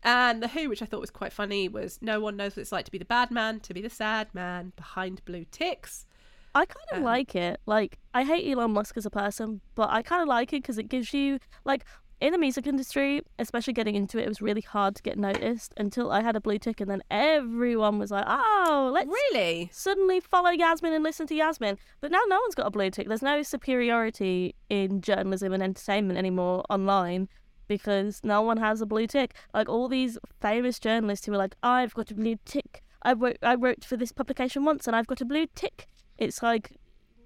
and 0.02 0.42
the 0.42 0.48
Who, 0.48 0.68
which 0.68 0.82
I 0.82 0.86
thought 0.86 1.00
was 1.00 1.10
quite 1.10 1.32
funny, 1.32 1.68
was 1.68 1.98
no 2.02 2.20
one 2.20 2.36
knows 2.36 2.56
what 2.56 2.62
it's 2.62 2.72
like 2.72 2.84
to 2.84 2.90
be 2.90 2.98
the 2.98 3.04
bad 3.04 3.30
man, 3.30 3.60
to 3.60 3.74
be 3.74 3.80
the 3.80 3.90
sad 3.90 4.28
man 4.34 4.72
behind 4.76 5.24
blue 5.24 5.46
ticks. 5.50 6.06
I 6.54 6.64
kind 6.64 6.86
of 6.92 6.98
Um, 6.98 7.04
like 7.04 7.34
it. 7.34 7.60
Like 7.66 7.98
I 8.14 8.24
hate 8.24 8.50
Elon 8.50 8.72
Musk 8.72 8.96
as 8.96 9.06
a 9.06 9.10
person, 9.10 9.60
but 9.74 9.90
I 9.90 10.02
kind 10.02 10.22
of 10.22 10.28
like 10.28 10.52
it 10.52 10.62
because 10.62 10.78
it 10.78 10.88
gives 10.88 11.12
you 11.14 11.38
like 11.64 11.84
in 12.20 12.32
the 12.32 12.38
music 12.38 12.66
industry, 12.66 13.20
especially 13.38 13.72
getting 13.74 13.94
into 13.94 14.18
it, 14.18 14.24
it 14.24 14.28
was 14.28 14.40
really 14.40 14.62
hard 14.62 14.96
to 14.96 15.02
get 15.02 15.18
noticed 15.18 15.74
until 15.76 16.10
I 16.10 16.22
had 16.22 16.34
a 16.34 16.40
blue 16.40 16.58
tick, 16.58 16.80
and 16.80 16.90
then 16.90 17.02
everyone 17.10 17.98
was 17.98 18.10
like, 18.10 18.24
"Oh, 18.26 18.90
let's 18.92 19.08
Really? 19.08 19.68
suddenly 19.72 20.20
follow 20.20 20.50
Yasmin 20.50 20.92
and 20.92 21.04
listen 21.04 21.26
to 21.26 21.34
Yasmin. 21.34 21.78
But 22.00 22.10
now 22.10 22.20
no 22.28 22.40
one's 22.40 22.54
got 22.54 22.66
a 22.66 22.70
blue 22.70 22.90
tick. 22.90 23.08
There's 23.08 23.22
no 23.22 23.42
superiority 23.42 24.54
in 24.70 25.00
journalism 25.02 25.52
and 25.52 25.62
entertainment 25.62 26.18
anymore 26.18 26.64
online 26.70 27.28
because 27.68 28.20
no 28.24 28.42
one 28.42 28.56
has 28.58 28.80
a 28.80 28.86
blue 28.86 29.06
tick. 29.06 29.34
Like 29.52 29.68
all 29.68 29.88
these 29.88 30.18
famous 30.40 30.78
journalists 30.78 31.26
who 31.26 31.32
are 31.34 31.36
like, 31.36 31.54
I've 31.62 31.94
got 31.94 32.10
a 32.10 32.14
blue 32.14 32.36
tick. 32.44 32.82
I 33.02 33.12
wrote, 33.12 33.38
I 33.42 33.54
wrote 33.56 33.84
for 33.84 33.96
this 33.96 34.12
publication 34.12 34.64
once 34.64 34.86
and 34.86 34.96
I've 34.96 35.06
got 35.06 35.20
a 35.20 35.24
blue 35.24 35.46
tick. 35.54 35.86
It's 36.16 36.42
like 36.42 36.72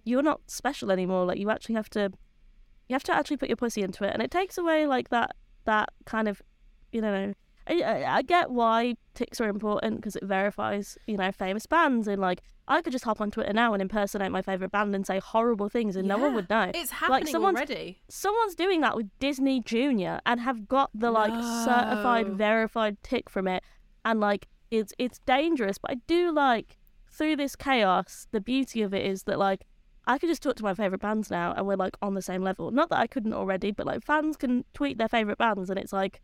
you're 0.04 0.22
not 0.22 0.40
special 0.46 0.90
anymore. 0.90 1.26
Like 1.26 1.38
you 1.38 1.50
actually 1.50 1.74
have 1.76 1.90
to, 1.90 2.10
you 2.90 2.94
have 2.94 3.04
to 3.04 3.14
actually 3.14 3.36
put 3.36 3.48
your 3.48 3.56
pussy 3.56 3.82
into 3.82 4.02
it, 4.02 4.12
and 4.12 4.20
it 4.20 4.32
takes 4.32 4.58
away 4.58 4.84
like 4.84 5.10
that 5.10 5.36
that 5.64 5.90
kind 6.04 6.26
of, 6.26 6.42
you 6.92 7.00
know. 7.00 7.32
I, 7.68 8.04
I, 8.04 8.22
get 8.22 8.50
why 8.50 8.96
ticks 9.14 9.40
are 9.40 9.48
important 9.48 9.96
because 9.96 10.16
it 10.16 10.24
verifies, 10.24 10.98
you 11.06 11.16
know, 11.16 11.30
famous 11.30 11.66
bands 11.66 12.08
and 12.08 12.20
like 12.20 12.42
I 12.66 12.82
could 12.82 12.90
just 12.90 13.04
hop 13.04 13.20
on 13.20 13.30
Twitter 13.30 13.52
now 13.52 13.74
and 13.74 13.80
impersonate 13.80 14.32
my 14.32 14.42
favorite 14.42 14.72
band 14.72 14.92
and 14.92 15.06
say 15.06 15.20
horrible 15.20 15.68
things 15.68 15.94
and 15.94 16.08
no 16.08 16.18
one 16.18 16.34
would 16.34 16.50
know. 16.50 16.72
It's 16.74 16.90
happening 16.90 17.26
someone's- 17.26 17.58
already. 17.58 18.00
Someone's 18.08 18.56
doing 18.56 18.80
that 18.80 18.96
with 18.96 19.10
Disney 19.20 19.60
Junior 19.60 20.20
and 20.26 20.40
have 20.40 20.66
got 20.66 20.90
the 20.94 21.12
like 21.12 21.30
certified 21.64 22.28
verified 22.30 22.96
tick 23.04 23.30
from 23.30 23.46
it 23.46 23.62
and 24.04 24.18
like 24.18 24.48
it's 24.72 24.92
it's 24.98 25.20
dangerous, 25.20 25.78
but 25.78 25.92
I 25.92 25.94
do 26.08 26.32
like 26.32 26.76
through 27.08 27.36
this 27.36 27.54
chaos, 27.54 28.26
the 28.32 28.40
beauty 28.40 28.82
of 28.82 28.92
it 28.94 29.04
is 29.06 29.24
that 29.24 29.38
like 29.38 29.66
I 30.06 30.18
could 30.18 30.28
just 30.28 30.42
talk 30.42 30.56
to 30.56 30.62
my 30.62 30.74
favorite 30.74 31.00
bands 31.00 31.30
now 31.30 31.52
and 31.56 31.66
we're 31.66 31.76
like 31.76 31.96
on 32.02 32.14
the 32.14 32.22
same 32.22 32.42
level. 32.42 32.70
Not 32.70 32.88
that 32.90 32.98
I 32.98 33.06
couldn't 33.06 33.34
already, 33.34 33.70
but 33.70 33.86
like 33.86 34.02
fans 34.02 34.36
can 34.36 34.64
tweet 34.74 34.98
their 34.98 35.08
favorite 35.08 35.38
bands 35.38 35.70
and 35.70 35.78
it's 35.78 35.92
like 35.92 36.20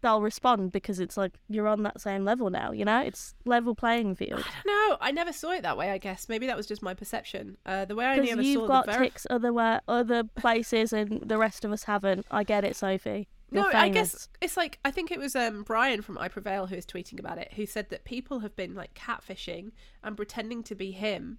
they'll 0.00 0.20
respond 0.20 0.72
because 0.72 1.00
it's 1.00 1.16
like 1.16 1.32
you're 1.48 1.68
on 1.68 1.82
that 1.82 2.00
same 2.00 2.24
level 2.24 2.50
now, 2.50 2.72
you 2.72 2.84
know? 2.84 3.00
It's 3.00 3.34
level 3.44 3.74
playing 3.74 4.14
field. 4.14 4.40
I 4.40 4.50
don't 4.64 4.66
know. 4.66 4.96
I 5.00 5.10
never 5.10 5.32
saw 5.32 5.50
it 5.50 5.62
that 5.62 5.76
way. 5.76 5.90
I 5.90 5.98
guess 5.98 6.28
maybe 6.28 6.46
that 6.46 6.56
was 6.56 6.66
just 6.66 6.82
my 6.82 6.94
perception. 6.94 7.56
Uh, 7.66 7.84
the 7.84 7.94
way 7.94 8.06
I 8.06 8.16
only 8.16 8.30
ever 8.30 8.42
you've 8.42 8.62
saw 8.62 8.68
got 8.68 8.86
the 8.86 8.92
ver- 8.92 9.04
ticks 9.04 9.26
other 9.28 9.52
where, 9.52 9.80
other 9.88 10.24
places 10.24 10.92
and 10.92 11.22
the 11.22 11.38
rest 11.38 11.64
of 11.64 11.72
us 11.72 11.84
haven't. 11.84 12.26
I 12.30 12.44
get 12.44 12.64
it, 12.64 12.76
Sophie. 12.76 13.28
You're 13.50 13.62
No, 13.62 13.70
I 13.78 13.88
guess 13.88 14.28
it's 14.42 14.56
like 14.56 14.78
I 14.84 14.90
think 14.90 15.10
it 15.10 15.18
was 15.18 15.34
um, 15.34 15.62
Brian 15.62 16.02
from 16.02 16.18
I 16.18 16.28
Prevail 16.28 16.66
who 16.66 16.76
was 16.76 16.84
tweeting 16.84 17.18
about 17.18 17.38
it, 17.38 17.54
who 17.54 17.64
said 17.64 17.88
that 17.90 18.04
people 18.04 18.40
have 18.40 18.54
been 18.54 18.74
like 18.74 18.92
catfishing 18.94 19.72
and 20.04 20.16
pretending 20.16 20.62
to 20.64 20.74
be 20.74 20.90
him, 20.90 21.38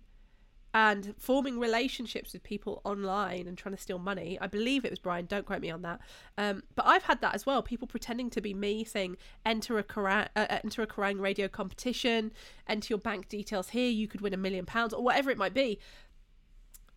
and 0.74 1.16
forming 1.18 1.60
relationships 1.60 2.34
with 2.34 2.44
people 2.44 2.82
online 2.84 3.48
and 3.48 3.58
trying 3.58 3.76
to 3.76 3.82
steal 3.82 3.98
money. 3.98 4.38
I 4.40 4.48
believe 4.48 4.86
it 4.86 4.92
was 4.92 5.00
Brian. 5.00 5.26
Don't 5.26 5.46
quote 5.46 5.62
me 5.62 5.72
on 5.72 5.82
that. 5.82 6.00
Um, 6.38 6.64
but 6.76 6.86
I've 6.86 7.04
had 7.04 7.22
that 7.22 7.34
as 7.34 7.46
well. 7.46 7.64
People 7.64 7.88
pretending 7.88 8.30
to 8.32 8.42
be 8.42 8.54
me, 8.54 8.84
saying 8.84 9.18
enter 9.46 9.80
a 9.80 9.84
Kerrang, 9.84 10.28
uh, 10.36 10.46
enter 10.64 10.84
a 10.84 10.88
Kerrang 10.88 11.20
radio 11.20 11.48
competition, 11.48 12.32
enter 12.68 12.88
your 12.92 13.00
bank 13.00 13.30
details 13.30 13.70
here. 13.70 13.90
You 13.90 14.08
could 14.08 14.22
win 14.22 14.34
a 14.34 14.38
million 14.38 14.66
pounds 14.66 14.94
or 14.94 15.04
whatever 15.04 15.32
it 15.32 15.38
might 15.38 15.56
be. 15.56 15.80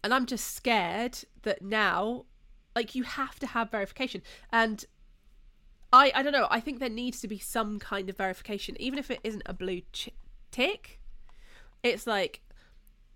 And 0.04 0.12
I'm 0.12 0.26
just 0.26 0.54
scared 0.54 1.18
that 1.42 1.62
now, 1.62 2.26
like 2.76 2.94
you 2.94 3.04
have 3.04 3.38
to 3.40 3.46
have 3.46 3.70
verification 3.70 4.22
and. 4.52 4.84
I, 5.94 6.10
I 6.14 6.22
don't 6.22 6.32
know. 6.32 6.46
I 6.50 6.58
think 6.58 6.78
there 6.78 6.88
needs 6.88 7.20
to 7.20 7.28
be 7.28 7.38
some 7.38 7.78
kind 7.78 8.08
of 8.08 8.16
verification, 8.16 8.80
even 8.80 8.98
if 8.98 9.10
it 9.10 9.20
isn't 9.22 9.42
a 9.44 9.52
blue 9.52 9.82
ch- 9.92 10.08
tick. 10.50 11.00
It's 11.82 12.06
like 12.06 12.41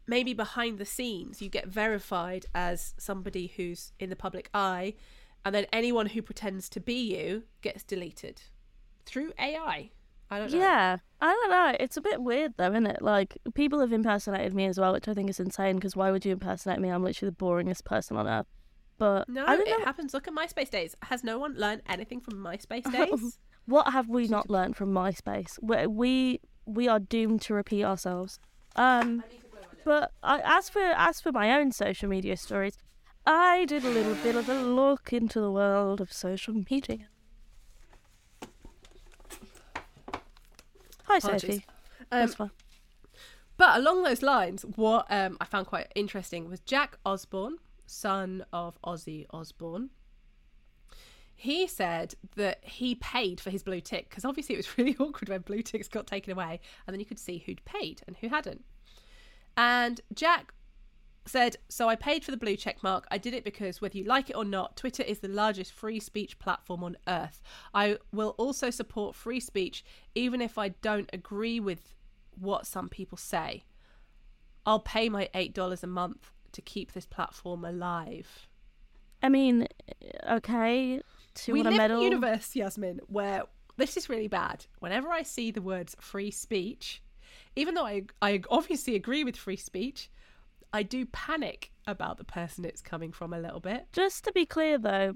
maybe 0.06 0.32
behind 0.34 0.78
the 0.78 0.84
scenes 0.84 1.40
you 1.42 1.48
get 1.48 1.66
verified 1.68 2.46
as 2.54 2.94
somebody 2.98 3.52
who's 3.56 3.92
in 3.98 4.10
the 4.10 4.16
public 4.16 4.48
eye, 4.54 4.94
and 5.44 5.54
then 5.54 5.66
anyone 5.72 6.06
who 6.06 6.22
pretends 6.22 6.68
to 6.70 6.80
be 6.80 6.94
you 7.16 7.44
gets 7.62 7.82
deleted 7.84 8.42
through 9.04 9.32
AI. 9.38 9.90
I 10.28 10.38
don't 10.40 10.50
know. 10.50 10.58
Yeah, 10.58 10.96
I 11.20 11.26
don't 11.32 11.50
know. 11.50 11.76
It's 11.78 11.96
a 11.96 12.00
bit 12.00 12.20
weird 12.20 12.54
though, 12.56 12.70
isn't 12.70 12.86
it? 12.86 13.00
Like 13.00 13.38
people 13.54 13.78
have 13.80 13.92
impersonated 13.92 14.54
me 14.54 14.66
as 14.66 14.78
well, 14.78 14.92
which 14.92 15.06
I 15.06 15.14
think 15.14 15.30
is 15.30 15.38
insane. 15.38 15.76
Because 15.76 15.94
why 15.94 16.10
would 16.10 16.24
you 16.24 16.32
impersonate 16.32 16.80
me? 16.80 16.88
I'm 16.88 17.04
literally 17.04 17.30
the 17.30 17.36
boringest 17.44 17.84
person 17.84 18.16
on 18.16 18.26
earth. 18.26 18.46
But 18.98 19.28
No, 19.28 19.44
I 19.46 19.56
don't 19.56 19.68
it 19.68 19.78
know. 19.78 19.84
happens. 19.84 20.14
Look 20.14 20.26
at 20.26 20.34
MySpace 20.34 20.70
days. 20.70 20.96
Has 21.02 21.22
no 21.22 21.38
one 21.38 21.54
learned 21.54 21.82
anything 21.86 22.20
from 22.20 22.34
MySpace 22.38 22.90
days? 22.92 23.38
What 23.66 23.92
have 23.92 24.08
we 24.08 24.26
not 24.26 24.50
learned 24.50 24.76
from 24.76 24.92
MySpace? 24.92 25.58
We 25.62 25.86
we, 25.86 26.40
we 26.64 26.88
are 26.88 26.98
doomed 26.98 27.42
to 27.42 27.54
repeat 27.54 27.84
ourselves. 27.84 28.40
Um, 28.74 29.22
but 29.86 30.10
I, 30.20 30.40
as 30.44 30.68
for 30.68 30.82
as 30.82 31.20
for 31.20 31.30
my 31.30 31.52
own 31.52 31.70
social 31.70 32.08
media 32.08 32.36
stories, 32.36 32.76
I 33.24 33.64
did 33.66 33.84
a 33.84 33.88
little 33.88 34.16
bit 34.16 34.34
of 34.34 34.48
a 34.48 34.54
look 34.54 35.12
into 35.12 35.40
the 35.40 35.50
world 35.50 36.00
of 36.00 36.12
social 36.12 36.54
media. 36.54 37.06
Hi, 41.04 41.18
Apologies. 41.18 41.40
Sophie. 41.40 41.66
Um, 42.10 42.20
That's 42.20 42.34
fine. 42.34 42.50
But 43.56 43.78
along 43.78 44.02
those 44.02 44.22
lines, 44.22 44.62
what 44.74 45.06
um, 45.08 45.36
I 45.40 45.44
found 45.44 45.68
quite 45.68 45.86
interesting 45.94 46.50
was 46.50 46.58
Jack 46.60 46.98
Osbourne, 47.06 47.58
son 47.86 48.44
of 48.52 48.76
Ozzy 48.82 49.26
Osbourne. 49.30 49.90
He 51.36 51.68
said 51.68 52.16
that 52.34 52.58
he 52.64 52.96
paid 52.96 53.40
for 53.40 53.50
his 53.50 53.62
blue 53.62 53.80
tick 53.80 54.08
because 54.08 54.24
obviously 54.24 54.56
it 54.56 54.58
was 54.58 54.76
really 54.78 54.96
awkward 54.98 55.28
when 55.28 55.42
blue 55.42 55.62
ticks 55.62 55.86
got 55.86 56.08
taken 56.08 56.32
away 56.32 56.60
and 56.86 56.92
then 56.92 56.98
you 56.98 57.06
could 57.06 57.20
see 57.20 57.44
who'd 57.46 57.64
paid 57.64 58.02
and 58.08 58.16
who 58.16 58.28
hadn't. 58.28 58.64
And 59.56 60.00
Jack 60.12 60.52
said, 61.26 61.56
So 61.68 61.88
I 61.88 61.96
paid 61.96 62.24
for 62.24 62.30
the 62.30 62.36
blue 62.36 62.56
check 62.56 62.82
mark. 62.82 63.06
I 63.10 63.18
did 63.18 63.34
it 63.34 63.44
because, 63.44 63.80
whether 63.80 63.96
you 63.96 64.04
like 64.04 64.30
it 64.30 64.36
or 64.36 64.44
not, 64.44 64.76
Twitter 64.76 65.02
is 65.02 65.20
the 65.20 65.28
largest 65.28 65.72
free 65.72 66.00
speech 66.00 66.38
platform 66.38 66.84
on 66.84 66.96
earth. 67.08 67.42
I 67.74 67.98
will 68.12 68.34
also 68.38 68.70
support 68.70 69.14
free 69.14 69.40
speech, 69.40 69.84
even 70.14 70.40
if 70.40 70.58
I 70.58 70.68
don't 70.68 71.10
agree 71.12 71.60
with 71.60 71.94
what 72.38 72.66
some 72.66 72.88
people 72.88 73.18
say. 73.18 73.64
I'll 74.64 74.80
pay 74.80 75.08
my 75.08 75.28
$8 75.34 75.82
a 75.82 75.86
month 75.86 76.32
to 76.52 76.60
keep 76.60 76.92
this 76.92 77.06
platform 77.06 77.64
alive. 77.64 78.48
I 79.22 79.28
mean, 79.28 79.68
okay, 80.28 81.00
to 81.34 81.52
we 81.52 81.62
want 81.62 81.68
a 81.68 81.70
live 81.70 81.78
medal. 81.78 81.96
in 81.98 82.02
a 82.02 82.04
universe, 82.04 82.54
Yasmin, 82.56 83.00
where 83.06 83.44
this 83.76 83.96
is 83.96 84.08
really 84.08 84.28
bad. 84.28 84.66
Whenever 84.80 85.08
I 85.08 85.22
see 85.22 85.50
the 85.50 85.62
words 85.62 85.94
free 86.00 86.30
speech, 86.30 87.02
even 87.56 87.74
though 87.74 87.86
I, 87.86 88.02
I 88.22 88.42
obviously 88.50 88.94
agree 88.94 89.24
with 89.24 89.36
free 89.36 89.56
speech, 89.56 90.10
I 90.72 90.82
do 90.82 91.06
panic 91.06 91.70
about 91.86 92.18
the 92.18 92.24
person 92.24 92.64
it's 92.64 92.82
coming 92.82 93.12
from 93.12 93.32
a 93.32 93.38
little 93.40 93.60
bit. 93.60 93.86
Just 93.92 94.24
to 94.24 94.32
be 94.32 94.44
clear, 94.46 94.78
though, 94.78 95.14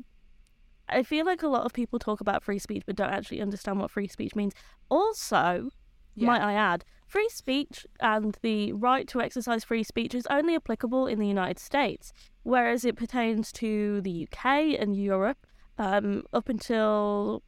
I 0.88 1.02
feel 1.02 1.26
like 1.26 1.42
a 1.42 1.48
lot 1.48 1.64
of 1.66 1.72
people 1.72 1.98
talk 1.98 2.20
about 2.20 2.42
free 2.42 2.58
speech 2.58 2.82
but 2.86 2.96
don't 2.96 3.10
actually 3.10 3.40
understand 3.40 3.78
what 3.78 3.90
free 3.90 4.08
speech 4.08 4.34
means. 4.34 4.54
Also, 4.88 5.70
Yeah. 6.14 6.26
might 6.28 6.40
I 6.40 6.54
add, 6.54 6.84
free 7.06 7.28
speech 7.28 7.86
and 8.00 8.36
the 8.42 8.72
right 8.72 9.06
to 9.08 9.20
exercise 9.20 9.62
free 9.64 9.82
speech 9.82 10.14
is 10.14 10.26
only 10.30 10.54
applicable 10.54 11.06
in 11.06 11.18
the 11.18 11.28
United 11.28 11.58
States, 11.58 12.12
whereas 12.42 12.84
it 12.84 12.96
pertains 12.96 13.52
to 13.52 14.00
the 14.00 14.26
UK 14.26 14.76
and 14.78 14.96
Europe. 14.96 15.46
Um, 15.78 16.24
up 16.32 16.48
until 16.48 17.42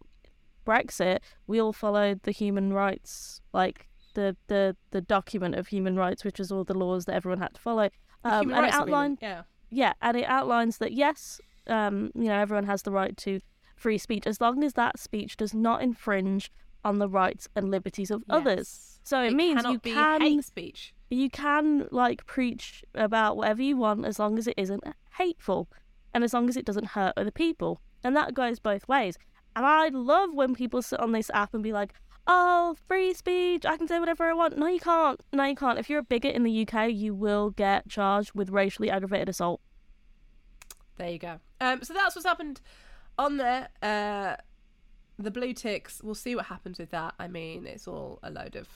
Brexit, 0.66 1.18
we 1.46 1.60
all 1.60 1.72
followed 1.72 2.22
the 2.22 2.30
human 2.30 2.72
rights, 2.72 3.40
like 3.52 3.88
the 4.14 4.36
the 4.48 4.76
the 4.90 5.00
document 5.00 5.54
of 5.54 5.68
human 5.68 5.96
rights, 5.96 6.24
which 6.24 6.38
was 6.38 6.52
all 6.52 6.64
the 6.64 6.74
laws 6.74 7.04
that 7.06 7.14
everyone 7.14 7.40
had 7.40 7.54
to 7.54 7.60
follow. 7.60 7.90
Um, 8.24 8.52
and 8.52 8.66
it 8.66 8.72
outlined 8.72 9.18
yeah. 9.20 9.42
yeah, 9.70 9.92
and 10.00 10.16
it 10.16 10.24
outlines 10.24 10.78
that 10.78 10.92
yes, 10.92 11.40
um, 11.66 12.10
you 12.14 12.24
know, 12.24 12.38
everyone 12.38 12.66
has 12.66 12.82
the 12.82 12.90
right 12.90 13.16
to 13.18 13.40
free 13.76 13.98
speech 13.98 14.26
as 14.26 14.40
long 14.40 14.62
as 14.62 14.74
that 14.74 14.98
speech 14.98 15.36
does 15.36 15.52
not 15.52 15.82
infringe 15.82 16.52
on 16.84 16.98
the 16.98 17.08
rights 17.08 17.48
and 17.54 17.70
liberties 17.70 18.10
of 18.10 18.22
others. 18.28 19.00
So 19.04 19.22
it, 19.22 19.32
means 19.32 19.62
cannot 19.62 19.72
you 19.72 19.78
can 19.80 20.20
hate 20.20 20.44
speech. 20.44 20.94
you 21.10 21.28
can 21.30 21.88
like 21.90 22.24
preach 22.26 22.84
about 22.94 23.36
whatever 23.36 23.62
you 23.62 23.76
want 23.76 24.04
as 24.04 24.18
long 24.18 24.38
as 24.38 24.46
it 24.46 24.54
isn't 24.56 24.84
hateful 25.18 25.68
and 26.14 26.22
as 26.22 26.32
long 26.32 26.48
as 26.48 26.56
it 26.56 26.64
doesn't 26.64 26.86
hurt 26.86 27.14
other 27.16 27.30
people. 27.30 27.80
And 28.04 28.16
that 28.16 28.34
goes 28.34 28.58
both 28.58 28.86
ways. 28.88 29.16
And 29.54 29.66
I 29.66 29.88
love 29.88 30.30
when 30.32 30.54
people 30.54 30.82
sit 30.82 31.00
on 31.00 31.12
this 31.12 31.30
app 31.34 31.54
and 31.54 31.62
be 31.62 31.72
like, 31.72 31.94
"Oh, 32.26 32.76
free 32.86 33.12
speech! 33.14 33.64
I 33.66 33.76
can 33.76 33.88
say 33.88 33.98
whatever 33.98 34.24
I 34.24 34.32
want." 34.32 34.56
No, 34.56 34.66
you 34.66 34.80
can't. 34.80 35.20
No, 35.32 35.44
you 35.44 35.56
can't. 35.56 35.78
If 35.78 35.88
you're 35.90 36.00
a 36.00 36.04
bigot 36.04 36.34
in 36.34 36.42
the 36.44 36.66
UK, 36.66 36.90
you 36.90 37.14
will 37.14 37.50
get 37.50 37.88
charged 37.88 38.32
with 38.34 38.50
racially 38.50 38.90
aggravated 38.90 39.28
assault. 39.28 39.60
There 40.96 41.10
you 41.10 41.18
go. 41.18 41.38
Um, 41.60 41.82
so 41.82 41.94
that's 41.94 42.14
what's 42.14 42.26
happened 42.26 42.60
on 43.18 43.36
there. 43.38 43.68
Uh, 43.82 44.36
the 45.18 45.30
blue 45.30 45.52
ticks. 45.52 46.00
We'll 46.02 46.14
see 46.14 46.36
what 46.36 46.46
happens 46.46 46.78
with 46.78 46.90
that. 46.90 47.14
I 47.18 47.28
mean, 47.28 47.66
it's 47.66 47.88
all 47.88 48.18
a 48.22 48.30
load 48.30 48.56
of 48.56 48.68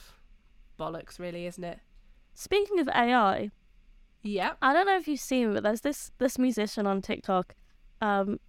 bollocks, 0.79 1.19
really, 1.19 1.45
isn't 1.45 1.63
it? 1.63 1.79
Speaking 2.33 2.79
of 2.79 2.87
AI, 2.89 3.51
Yeah. 4.23 4.53
I 4.61 4.73
don't 4.73 4.85
know 4.85 4.97
if 4.97 5.07
you've 5.07 5.19
seen, 5.19 5.53
but 5.53 5.63
there's 5.63 5.81
this 5.81 6.11
this 6.17 6.37
musician 6.37 6.85
on 6.85 7.01
TikTok. 7.01 7.55
Um, 8.01 8.39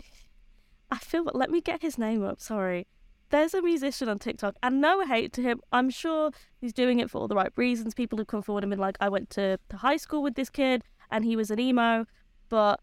I 0.90 0.98
feel. 0.98 1.24
Let 1.34 1.50
me 1.50 1.60
get 1.60 1.82
his 1.82 1.98
name 1.98 2.24
up. 2.24 2.40
Sorry. 2.40 2.86
There's 3.30 3.52
a 3.54 3.60
musician 3.60 4.08
on 4.08 4.18
TikTok, 4.18 4.56
and 4.62 4.80
no 4.80 5.04
hate 5.06 5.32
to 5.34 5.42
him. 5.42 5.60
I'm 5.70 5.90
sure 5.90 6.30
he's 6.60 6.72
doing 6.72 6.98
it 6.98 7.10
for 7.10 7.18
all 7.18 7.28
the 7.28 7.34
right 7.34 7.52
reasons. 7.56 7.94
People 7.94 8.18
have 8.18 8.26
come 8.26 8.42
forward 8.42 8.64
and 8.64 8.70
been 8.70 8.78
like, 8.78 8.96
"I 9.00 9.08
went 9.08 9.28
to, 9.30 9.58
to 9.68 9.76
high 9.76 9.98
school 9.98 10.22
with 10.22 10.34
this 10.34 10.48
kid, 10.48 10.82
and 11.10 11.24
he 11.24 11.36
was 11.36 11.50
an 11.50 11.60
emo," 11.60 12.06
but 12.48 12.80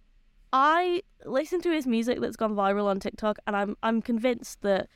I 0.54 1.02
listen 1.26 1.62
to 1.62 1.72
his 1.72 1.88
music 1.88 2.22
that's 2.22 2.36
gone 2.36 2.56
viral 2.56 2.86
on 2.86 3.00
TikTok, 3.00 3.40
and 3.48 3.56
I'm 3.56 3.76
I'm 3.82 4.02
convinced 4.02 4.62
that 4.62 4.88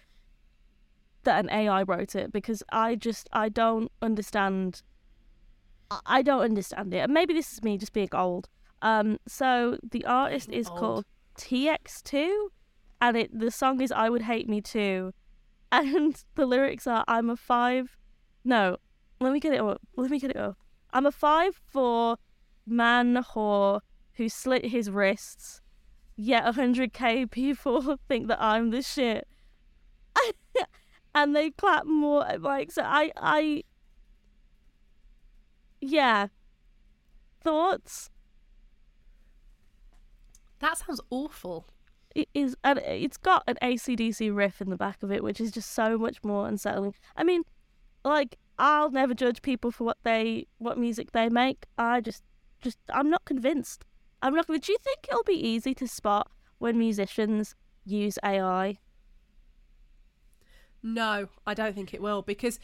that 1.24 1.44
an 1.44 1.50
AI 1.50 1.84
wrote 1.84 2.16
it 2.16 2.32
because 2.32 2.64
I 2.72 2.96
just 2.96 3.28
I 3.34 3.50
don't 3.50 3.92
understand. 4.02 4.84
I- 6.06 6.22
don't 6.22 6.42
understand 6.44 6.94
it. 6.94 7.00
And 7.00 7.14
maybe 7.14 7.34
this 7.34 7.52
is 7.52 7.64
me 7.64 7.76
just 7.80 7.94
being 7.94 8.10
old. 8.14 8.48
Um, 8.84 9.18
so 9.28 9.80
the 9.82 10.06
artist 10.06 10.48
is 10.52 10.70
old. 10.70 10.80
called 10.80 11.06
TX2, 11.36 12.50
and 13.02 13.18
it 13.18 13.38
the 13.38 13.50
song 13.50 13.82
is 13.82 13.92
"I 13.92 14.10
Would 14.10 14.22
Hate 14.22 14.48
Me 14.48 14.62
Too," 14.62 15.14
and 15.84 16.24
the 16.36 16.46
lyrics 16.46 16.88
are 16.88 17.04
"I'm 17.08 17.30
a 17.30 17.36
five, 17.36 17.98
no, 18.44 18.78
let 19.20 19.34
me 19.34 19.40
get 19.40 19.54
it 19.54 19.62
up. 19.62 19.82
Let 19.96 20.12
me 20.12 20.20
get 20.20 20.32
it 20.32 20.38
up. 20.38 20.58
I'm 20.92 21.06
a 21.06 21.12
five 21.12 21.62
four 21.72 22.18
man 22.66 23.16
whore 23.16 23.82
who 24.14 24.30
slit 24.30 24.66
his 24.66 24.90
wrists. 24.90 25.62
Yet 26.16 26.48
a 26.48 26.52
hundred 26.52 26.94
k 26.94 27.26
people 27.26 27.98
think 28.08 28.28
that 28.28 28.42
I'm 28.42 28.72
the 28.72 28.82
shit, 28.82 29.28
and 31.16 31.36
they 31.36 31.52
clap 31.52 31.86
more. 31.86 32.26
Like 32.40 32.72
so, 32.72 32.82
I 32.84 33.12
I 33.16 33.64
yeah. 35.82 36.28
Thoughts? 37.42 38.10
That 40.60 40.78
sounds 40.78 41.00
awful. 41.10 41.68
It 42.16 42.28
is, 42.34 42.56
and 42.64 42.80
it's 42.80 43.18
got 43.18 43.44
an 43.48 43.58
ACDC 43.62 44.36
riff 44.36 44.62
in 44.62 44.70
the 44.70 44.76
back 44.76 45.04
of 45.04 45.12
it, 45.12 45.24
which 45.24 45.40
is 45.40 45.52
just 45.52 45.72
so 45.72 45.98
much 45.98 46.24
more 46.24 46.48
unsettling. 46.48 46.96
I 47.16 47.24
mean, 47.24 47.44
like 48.04 48.38
I'll 48.58 48.92
never 48.92 49.14
judge 49.14 49.42
people 49.42 49.72
for 49.72 49.84
what 49.84 49.98
they 50.04 50.48
what 50.58 50.78
music 50.78 51.12
they 51.12 51.30
make. 51.30 51.66
I 51.78 52.02
just, 52.02 52.24
just 52.62 52.78
I'm 52.94 53.10
not 53.10 53.26
convinced. 53.26 53.86
I'm 54.22 54.36
not. 54.36 54.48
Do 54.48 54.54
you 54.54 54.78
think 54.84 55.08
it'll 55.08 55.24
be 55.24 55.34
easy 55.34 55.74
to 55.76 55.88
spot 55.88 56.30
when 56.58 56.78
musicians 56.78 57.56
use 57.86 58.20
AI? 58.24 58.80
No, 60.82 61.28
I 61.46 61.54
don't 61.54 61.76
think 61.76 61.94
it 61.94 62.02
will 62.02 62.22
because 62.22 62.60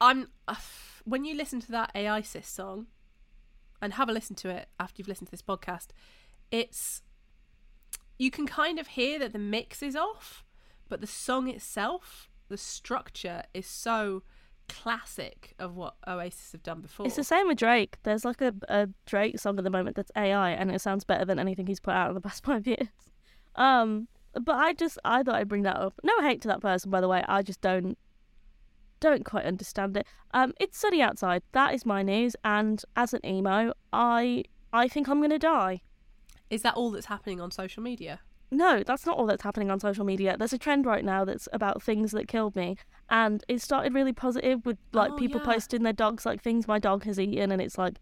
I'm. 0.00 0.28
When 1.06 1.26
you 1.26 1.36
listen 1.36 1.60
to 1.60 1.70
that 1.72 1.90
AISIS 1.94 2.46
song 2.46 2.86
and 3.82 3.92
have 3.92 4.08
a 4.08 4.12
listen 4.12 4.34
to 4.36 4.48
it 4.48 4.70
after 4.80 4.94
you've 4.96 5.08
listened 5.08 5.26
to 5.26 5.30
this 5.30 5.42
podcast, 5.42 5.88
it's. 6.50 7.02
You 8.18 8.30
can 8.30 8.46
kind 8.46 8.78
of 8.78 8.88
hear 8.88 9.18
that 9.18 9.32
the 9.32 9.38
mix 9.38 9.82
is 9.82 9.96
off, 9.96 10.44
but 10.88 11.00
the 11.00 11.06
song 11.06 11.48
itself, 11.48 12.30
the 12.48 12.56
structure 12.56 13.42
is 13.52 13.66
so 13.66 14.22
classic 14.68 15.54
of 15.58 15.76
what 15.76 15.96
Oasis 16.06 16.52
have 16.52 16.62
done 16.62 16.80
before. 16.80 17.06
It's 17.06 17.16
the 17.16 17.24
same 17.24 17.48
with 17.48 17.58
Drake. 17.58 17.98
There's 18.02 18.24
like 18.24 18.40
a, 18.40 18.54
a 18.68 18.88
Drake 19.06 19.38
song 19.38 19.58
at 19.58 19.64
the 19.64 19.70
moment 19.70 19.96
that's 19.96 20.12
AI, 20.16 20.50
and 20.50 20.70
it 20.70 20.80
sounds 20.80 21.04
better 21.04 21.24
than 21.24 21.38
anything 21.38 21.66
he's 21.66 21.80
put 21.80 21.94
out 21.94 22.08
in 22.08 22.14
the 22.14 22.20
past 22.28 22.44
five 22.44 22.66
years. 22.66 22.88
Um, 23.56 24.08
but 24.34 24.56
I 24.56 24.72
just 24.72 24.98
I 25.04 25.22
thought 25.22 25.36
I'd 25.36 25.48
bring 25.48 25.62
that 25.62 25.76
up. 25.76 25.94
No 26.02 26.20
hate 26.20 26.40
to 26.42 26.48
that 26.48 26.60
person, 26.60 26.90
by 26.90 27.00
the 27.00 27.08
way. 27.08 27.22
I 27.28 27.42
just 27.42 27.60
don't 27.60 27.96
don't 29.00 29.24
quite 29.24 29.44
understand 29.44 29.96
it. 29.96 30.06
Um, 30.32 30.54
it's 30.58 30.78
sunny 30.78 31.02
outside. 31.02 31.42
That 31.52 31.74
is 31.74 31.84
my 31.84 32.02
news, 32.02 32.36
and 32.44 32.82
as 32.96 33.14
an 33.14 33.24
emo, 33.24 33.72
I 33.92 34.44
I 34.72 34.88
think 34.88 35.08
I'm 35.08 35.20
gonna 35.20 35.38
die. 35.38 35.82
Is 36.50 36.62
that 36.62 36.74
all 36.74 36.90
that's 36.90 37.06
happening 37.06 37.40
on 37.40 37.50
social 37.50 37.82
media? 37.82 38.20
No, 38.50 38.82
that's 38.84 39.04
not 39.06 39.16
all 39.18 39.26
that's 39.26 39.42
happening 39.42 39.70
on 39.70 39.80
social 39.80 40.04
media. 40.04 40.36
There's 40.38 40.52
a 40.52 40.58
trend 40.58 40.86
right 40.86 41.04
now 41.04 41.24
that's 41.24 41.48
about 41.52 41.82
things 41.82 42.12
that 42.12 42.28
killed 42.28 42.54
me, 42.54 42.76
and 43.10 43.42
it 43.48 43.60
started 43.60 43.94
really 43.94 44.12
positive 44.12 44.64
with 44.64 44.76
like 44.92 45.12
Oh, 45.12 45.16
people 45.16 45.40
yeah. 45.40 45.52
posting 45.52 45.82
their 45.82 45.92
dogs 45.92 46.24
like 46.24 46.42
things 46.42 46.68
my 46.68 46.78
dog 46.78 47.04
has 47.04 47.18
eaten, 47.18 47.50
and 47.50 47.60
it's 47.60 47.78
like 47.78 47.98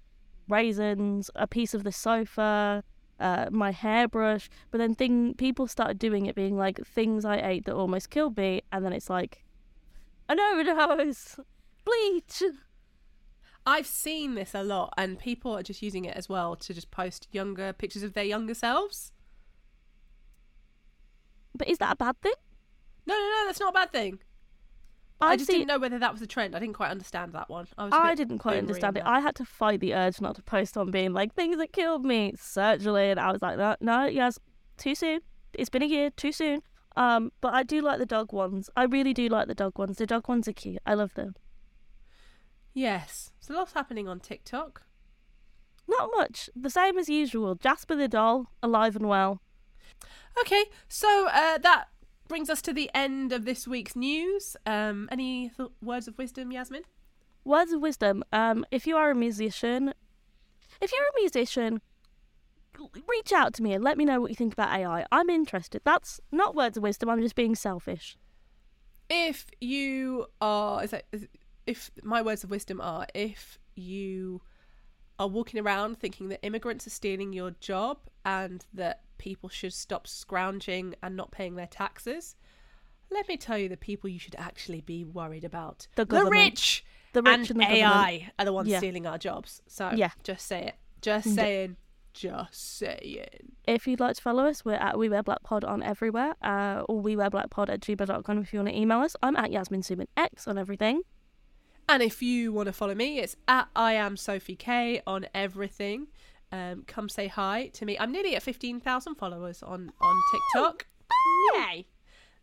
raisins, 0.49 1.31
a 1.35 1.47
piece 1.47 1.73
of 1.73 1.85
the 1.85 1.93
sofa, 1.93 2.85
uh, 3.21 3.47
my 3.51 3.71
hairbrush. 3.71 4.51
But 4.71 4.79
then 4.79 4.95
thing 4.95 5.35
people 5.35 5.67
started 5.67 5.99
doing 5.99 6.27
it, 6.27 6.35
being 6.35 6.57
like 6.57 6.85
things 6.85 7.25
I 7.25 7.37
ate 7.39 7.65
that 7.65 7.75
almost 7.75 8.11
killed 8.11 8.37
me, 8.37 8.63
and 8.73 8.85
then 8.85 8.93
it's 8.93 9.09
like 9.09 9.45
i 10.29 10.33
an 10.35 10.41
overdose, 10.41 11.39
bleach. 11.85 12.43
I've 13.65 13.87
seen 13.87 14.35
this 14.35 14.55
a 14.55 14.63
lot, 14.63 14.93
and 14.97 15.19
people 15.19 15.57
are 15.57 15.63
just 15.63 15.83
using 15.83 16.05
it 16.05 16.17
as 16.17 16.29
well 16.29 16.57
to 16.57 16.75
just 16.75 16.91
post 16.91 17.29
younger 17.31 17.73
pictures 17.73 18.03
of 18.03 18.15
their 18.15 18.25
younger 18.25 18.55
selves. 18.55 19.13
But 21.55 21.69
is 21.69 21.79
that 21.79 21.93
a 21.93 21.97
bad 21.97 22.21
thing? 22.21 22.35
No, 23.07 23.15
no, 23.15 23.21
no, 23.21 23.47
that's 23.47 23.61
not 23.61 23.71
a 23.71 23.73
bad 23.73 23.93
thing. 23.93 24.19
I 25.21 25.33
I've 25.33 25.39
just 25.39 25.51
didn't 25.51 25.69
know 25.69 25.79
whether 25.79 26.01
that 26.01 26.13
was 26.13 26.21
a 26.21 26.27
trend. 26.27 26.57
I 26.57 26.59
didn't 26.59 26.75
quite 26.75 26.91
understand 26.91 27.33
that 27.35 27.49
one. 27.49 27.69
I 27.79 27.91
I 27.93 28.15
didn't 28.17 28.39
quite 28.39 28.59
understand 28.59 28.97
it. 28.97 29.05
I 29.07 29.21
had 29.21 29.37
to 29.37 29.45
fight 29.45 29.79
the 29.79 29.95
urge 29.95 30.21
not 30.21 30.35
to 30.37 30.43
post 30.43 30.77
on 30.77 30.91
being 30.91 31.13
like 31.13 31.33
things 31.35 31.59
that 31.59 31.73
killed 31.73 32.05
me. 32.05 32.35
Surgery, 32.37 33.11
and 33.11 33.21
I 33.21 33.31
was 33.31 33.41
like, 33.41 33.57
no, 33.57 33.77
no, 33.81 34.07
yes, 34.07 34.41
too 34.79 34.97
soon. 34.97 35.21
It's 35.55 35.71
been 35.71 35.83
a 35.83 35.87
year, 35.87 36.11
too 36.11 36.33
soon. 36.33 36.63
Um, 36.97 37.31
but 37.41 37.55
I 37.55 37.63
do 37.63 37.81
like 37.81 37.99
the 37.99 38.07
dog 38.07 38.33
ones. 38.33 38.69
I 38.77 38.85
really 38.85 39.15
do 39.15 39.29
like 39.29 39.47
the 39.47 39.55
dog 39.55 39.79
ones. 39.79 39.99
The 39.99 40.07
dog 40.07 40.29
ones 40.29 40.49
are 40.49 40.53
cute. 40.53 40.81
I 40.85 40.95
love 40.95 41.15
them. 41.15 41.35
Yes, 42.75 43.33
so 43.41 43.55
lots 43.55 43.73
happening 43.73 44.09
on 44.09 44.21
TikTok. 44.21 44.83
Not 45.89 46.11
much. 46.17 46.49
The 46.57 46.71
same 46.71 46.97
as 46.99 47.09
usual. 47.09 47.55
Jasper 47.55 47.95
the 47.97 48.09
doll, 48.09 48.51
alive 48.63 48.97
and 48.97 49.09
well. 49.09 49.41
Okay, 50.41 50.65
so 50.89 51.29
uh, 51.31 51.59
that 51.59 51.87
brings 52.29 52.49
us 52.49 52.63
to 52.63 52.73
the 52.73 52.91
end 52.95 53.33
of 53.33 53.45
this 53.45 53.69
week's 53.69 53.95
news. 53.95 54.57
Um, 54.65 55.09
any 55.13 55.51
th- 55.51 55.69
words 55.83 56.09
of 56.09 56.17
wisdom, 56.17 56.51
Yasmin? 56.51 56.83
Words 57.45 57.73
of 57.73 57.83
wisdom. 57.83 58.25
Um, 58.33 58.65
if 58.71 58.87
you 58.87 58.97
are 58.97 59.11
a 59.11 59.15
musician, 59.15 59.93
if 60.81 60.93
you're 60.93 61.03
a 61.03 61.21
musician, 61.21 61.83
reach 63.07 63.33
out 63.33 63.53
to 63.55 63.63
me 63.63 63.75
and 63.75 63.85
let 63.85 63.99
me 63.99 64.05
know 64.07 64.21
what 64.21 64.31
you 64.31 64.37
think 64.37 64.55
about 64.55 64.73
AI. 64.73 65.05
I'm 65.13 65.29
interested. 65.29 65.83
That's 65.85 66.21
not 66.31 66.55
words 66.55 66.77
of 66.79 66.83
wisdom. 66.83 67.11
I'm 67.11 67.21
just 67.21 67.35
being 67.35 67.55
selfish. 67.55 68.17
If 69.11 69.47
you 69.61 70.27
are, 70.41 70.83
is 70.85 70.91
that, 70.93 71.05
is- 71.13 71.27
if 71.67 71.91
my 72.03 72.23
words 72.23 72.45
of 72.45 72.51
wisdom 72.51 72.81
are, 72.81 73.07
if 73.15 73.59
you 73.75 74.43
are 75.19 75.29
walking 75.29 75.61
around 75.61 75.99
thinking 75.99 76.29
that 76.29 76.41
immigrants 76.45 76.87
are 76.87 76.91
stealing 76.91 77.33
your 77.33 77.53
job 77.61 77.99
and 78.25 78.65
that 78.75 79.03
people 79.19 79.49
should 79.49 79.73
stop 79.73 80.07
scrounging 80.07 80.95
and 81.03 81.17
not 81.17 81.31
paying 81.31 81.55
their 81.55 81.67
taxes, 81.67 82.35
let 83.11 83.29
me 83.29 83.37
tell 83.37 83.59
you 83.59 83.69
the 83.69 83.77
people 83.77 84.09
you 84.11 84.19
should 84.19 84.35
actually 84.37 84.81
be 84.81 85.05
worried 85.05 85.45
about. 85.45 85.87
The 85.97 86.05
the 86.05 86.25
rich, 86.25 86.85
The 87.13 87.23
rich 87.23 87.51
and, 87.51 87.51
and 87.51 87.61
the 87.61 87.65
AI 87.77 87.89
government. 88.19 88.33
are 88.39 88.45
the 88.47 88.53
ones 88.53 88.69
Yeah. 88.69 88.79
stealing 88.79 89.07
our 89.07 89.19
jobs. 89.19 89.61
So 89.67 89.91
Yeah. 89.95 90.11
just 90.25 90.47
say 90.47 90.65
it. 90.67 90.75
Just 91.03 91.35
saying. 91.35 91.77
Just 92.15 92.55
saying. 92.79 93.53
If 93.67 93.87
you'd 93.87 94.01
like 94.01 94.17
to 94.17 94.23
follow 94.23 94.45
us, 94.47 94.65
we're 94.65 94.75
at 94.75 94.99
We 94.99 95.09
Wear 95.09 95.23
Black 95.23 95.43
Pod 95.43 95.65
on 95.65 95.83
everywhere, 95.83 96.35
uh, 96.43 96.83
or 96.89 97.01
We 97.01 97.17
Wear 97.17 97.31
Black 97.31 97.49
Pod 97.51 97.71
at 97.71 97.81
gmail.com 97.81 98.39
if 98.39 98.53
you 98.53 98.59
want 98.59 98.69
to 98.69 98.77
email 98.79 98.99
us. 98.99 99.15
I'm 99.23 99.37
at 99.37 99.51
Yasmine 99.51 99.83
Summan 99.83 100.09
X 100.17 100.47
on 100.47 100.59
everything. 100.59 101.03
And 101.89 102.03
if 102.03 102.23
you 102.23 102.53
want 102.53 102.67
to 102.69 102.73
follow 102.73 102.95
me, 102.95 103.19
it's 103.19 103.37
at 103.49 103.69
I 103.77 103.95
am 103.95 104.17
Sophie 104.17 104.57
K 104.57 105.03
on 105.07 105.27
everything. 105.35 106.09
Um, 106.51 106.85
come 106.87 107.09
say 107.09 107.29
hi 107.29 107.69
to 107.75 107.85
me. 107.85 107.99
I'm 107.99 108.13
nearly 108.13 108.37
at 108.37 108.43
fifteen 108.43 108.81
thousand 108.81 109.17
followers 109.17 109.63
on 109.63 109.93
on 110.01 110.23
TikTok. 110.33 110.87
Yay! 111.55 111.87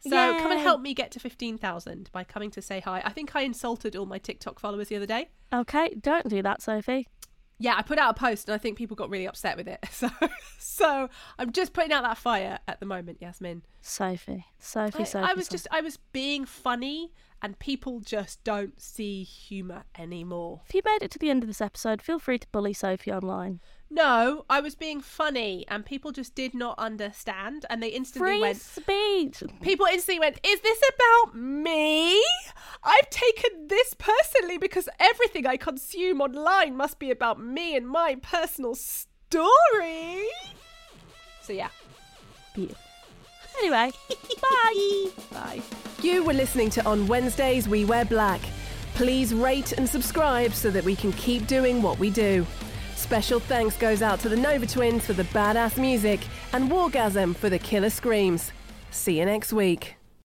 So 0.02 0.10
come 0.40 0.52
and 0.52 0.60
help 0.60 0.82
me 0.82 0.94
get 0.94 1.12
to 1.12 1.20
fifteen 1.20 1.58
thousand 1.58 2.10
by 2.12 2.24
coming 2.24 2.52
to 2.52 2.62
say 2.62 2.80
hi. 2.80 3.02
I 3.04 3.12
think 3.12 3.36
I 3.36 3.42
insulted 3.42 3.96
all 3.96 4.06
my 4.06 4.18
TikTok 4.18 4.60
followers 4.60 4.88
the 4.90 4.96
other 4.96 5.06
day. 5.06 5.30
Okay, 5.52 5.96
don't 6.00 6.30
do 6.30 6.42
that, 6.42 6.62
Sophie. 6.62 7.08
Yeah, 7.60 7.76
I 7.78 7.82
put 7.82 8.00
out 8.00 8.12
a 8.12 8.20
post 8.20 8.48
and 8.48 8.56
I 8.56 8.58
think 8.58 8.78
people 8.78 8.96
got 8.96 9.10
really 9.10 9.28
upset 9.28 9.58
with 9.58 9.68
it. 9.68 9.80
So 9.92 10.10
so 10.58 11.10
I'm 11.38 11.52
just 11.52 11.74
putting 11.74 11.92
out 11.92 12.04
that 12.04 12.18
fire 12.18 12.60
at 12.68 12.80
the 12.80 12.86
moment, 12.86 13.18
Yasmin. 13.22 13.64
Sophie. 13.82 14.46
Sophie, 14.60 15.02
I, 15.02 15.04
Sophie. 15.04 15.26
I 15.30 15.34
was 15.34 15.46
Sophie. 15.46 15.54
just 15.54 15.68
I 15.72 15.82
was 15.82 15.98
being 16.14 16.46
funny 16.46 17.12
and 17.42 17.60
people 17.60 18.00
just 18.00 18.44
don't 18.44 18.82
see 18.82 19.24
humour 19.24 19.84
anymore. 19.98 20.62
If 20.68 20.74
you 20.74 20.82
made 20.86 21.00
it 21.02 21.12
to 21.12 21.20
the 21.20 21.30
end 21.30 21.44
of 21.44 21.48
this 21.48 21.62
episode, 21.62 22.02
feel 22.02 22.20
free 22.20 22.40
to 22.40 22.48
bully 22.52 22.74
Sophie 22.74 23.12
online. 23.12 23.60
No, 23.92 24.46
I 24.50 24.60
was 24.60 24.76
being 24.76 25.02
funny 25.02 25.66
and 25.68 25.84
people 25.84 26.12
just 26.12 26.36
did 26.36 26.54
not 26.54 26.78
understand 26.78 27.66
and 27.70 27.82
they 27.82 27.88
instantly 27.88 28.30
Free 28.34 28.42
went 28.42 28.62
speech. 28.62 29.44
people 29.62 29.88
instantly 29.88 30.20
went, 30.20 30.40
Is 30.44 30.60
this 30.62 30.80
about 30.96 31.36
me? 31.36 32.24
I've 32.84 33.10
taken 33.10 33.68
this 33.68 33.96
personally 33.96 34.58
because 34.60 34.88
everything 35.00 35.48
I 35.48 35.58
consume 35.58 36.22
online 36.22 36.78
must 36.78 37.00
be 37.00 37.10
about 37.10 37.42
me 37.42 37.76
and 37.76 37.88
my 37.88 38.16
personal 38.22 38.76
story. 38.76 40.24
So 41.42 41.54
yeah. 41.54 41.70
Beautiful. 42.54 42.82
Anyway, 43.60 43.92
bye. 44.42 45.06
Bye. 45.32 45.62
You 46.04 46.24
were 46.24 46.34
listening 46.34 46.70
to 46.72 46.86
On 46.86 47.08
Wednesdays 47.08 47.68
We 47.68 47.86
Wear 47.86 48.06
Black. 48.06 48.40
Please 48.94 49.34
rate 49.34 49.72
and 49.74 49.90
subscribe 49.90 50.54
so 50.54 50.70
that 50.70 50.84
we 50.84 50.96
can 50.96 51.12
keep 51.14 51.48
doing 51.48 51.82
what 51.82 51.98
we 51.98 52.10
do. 52.12 52.46
Special 53.10 53.40
thanks 53.40 53.76
goes 53.76 54.04
out 54.04 54.20
to 54.20 54.30
the 54.30 54.38
Nova 54.38 54.68
Twins 54.68 55.04
for 55.04 55.14
the 55.14 55.24
badass 55.24 55.80
music 55.82 56.20
and 56.54 56.70
Wargasm 56.70 57.36
for 57.36 57.50
the 57.50 57.58
killer 57.58 57.90
screams. 57.90 58.52
See 58.92 59.18
you 59.18 59.26
next 59.26 59.52
week. 59.52 59.99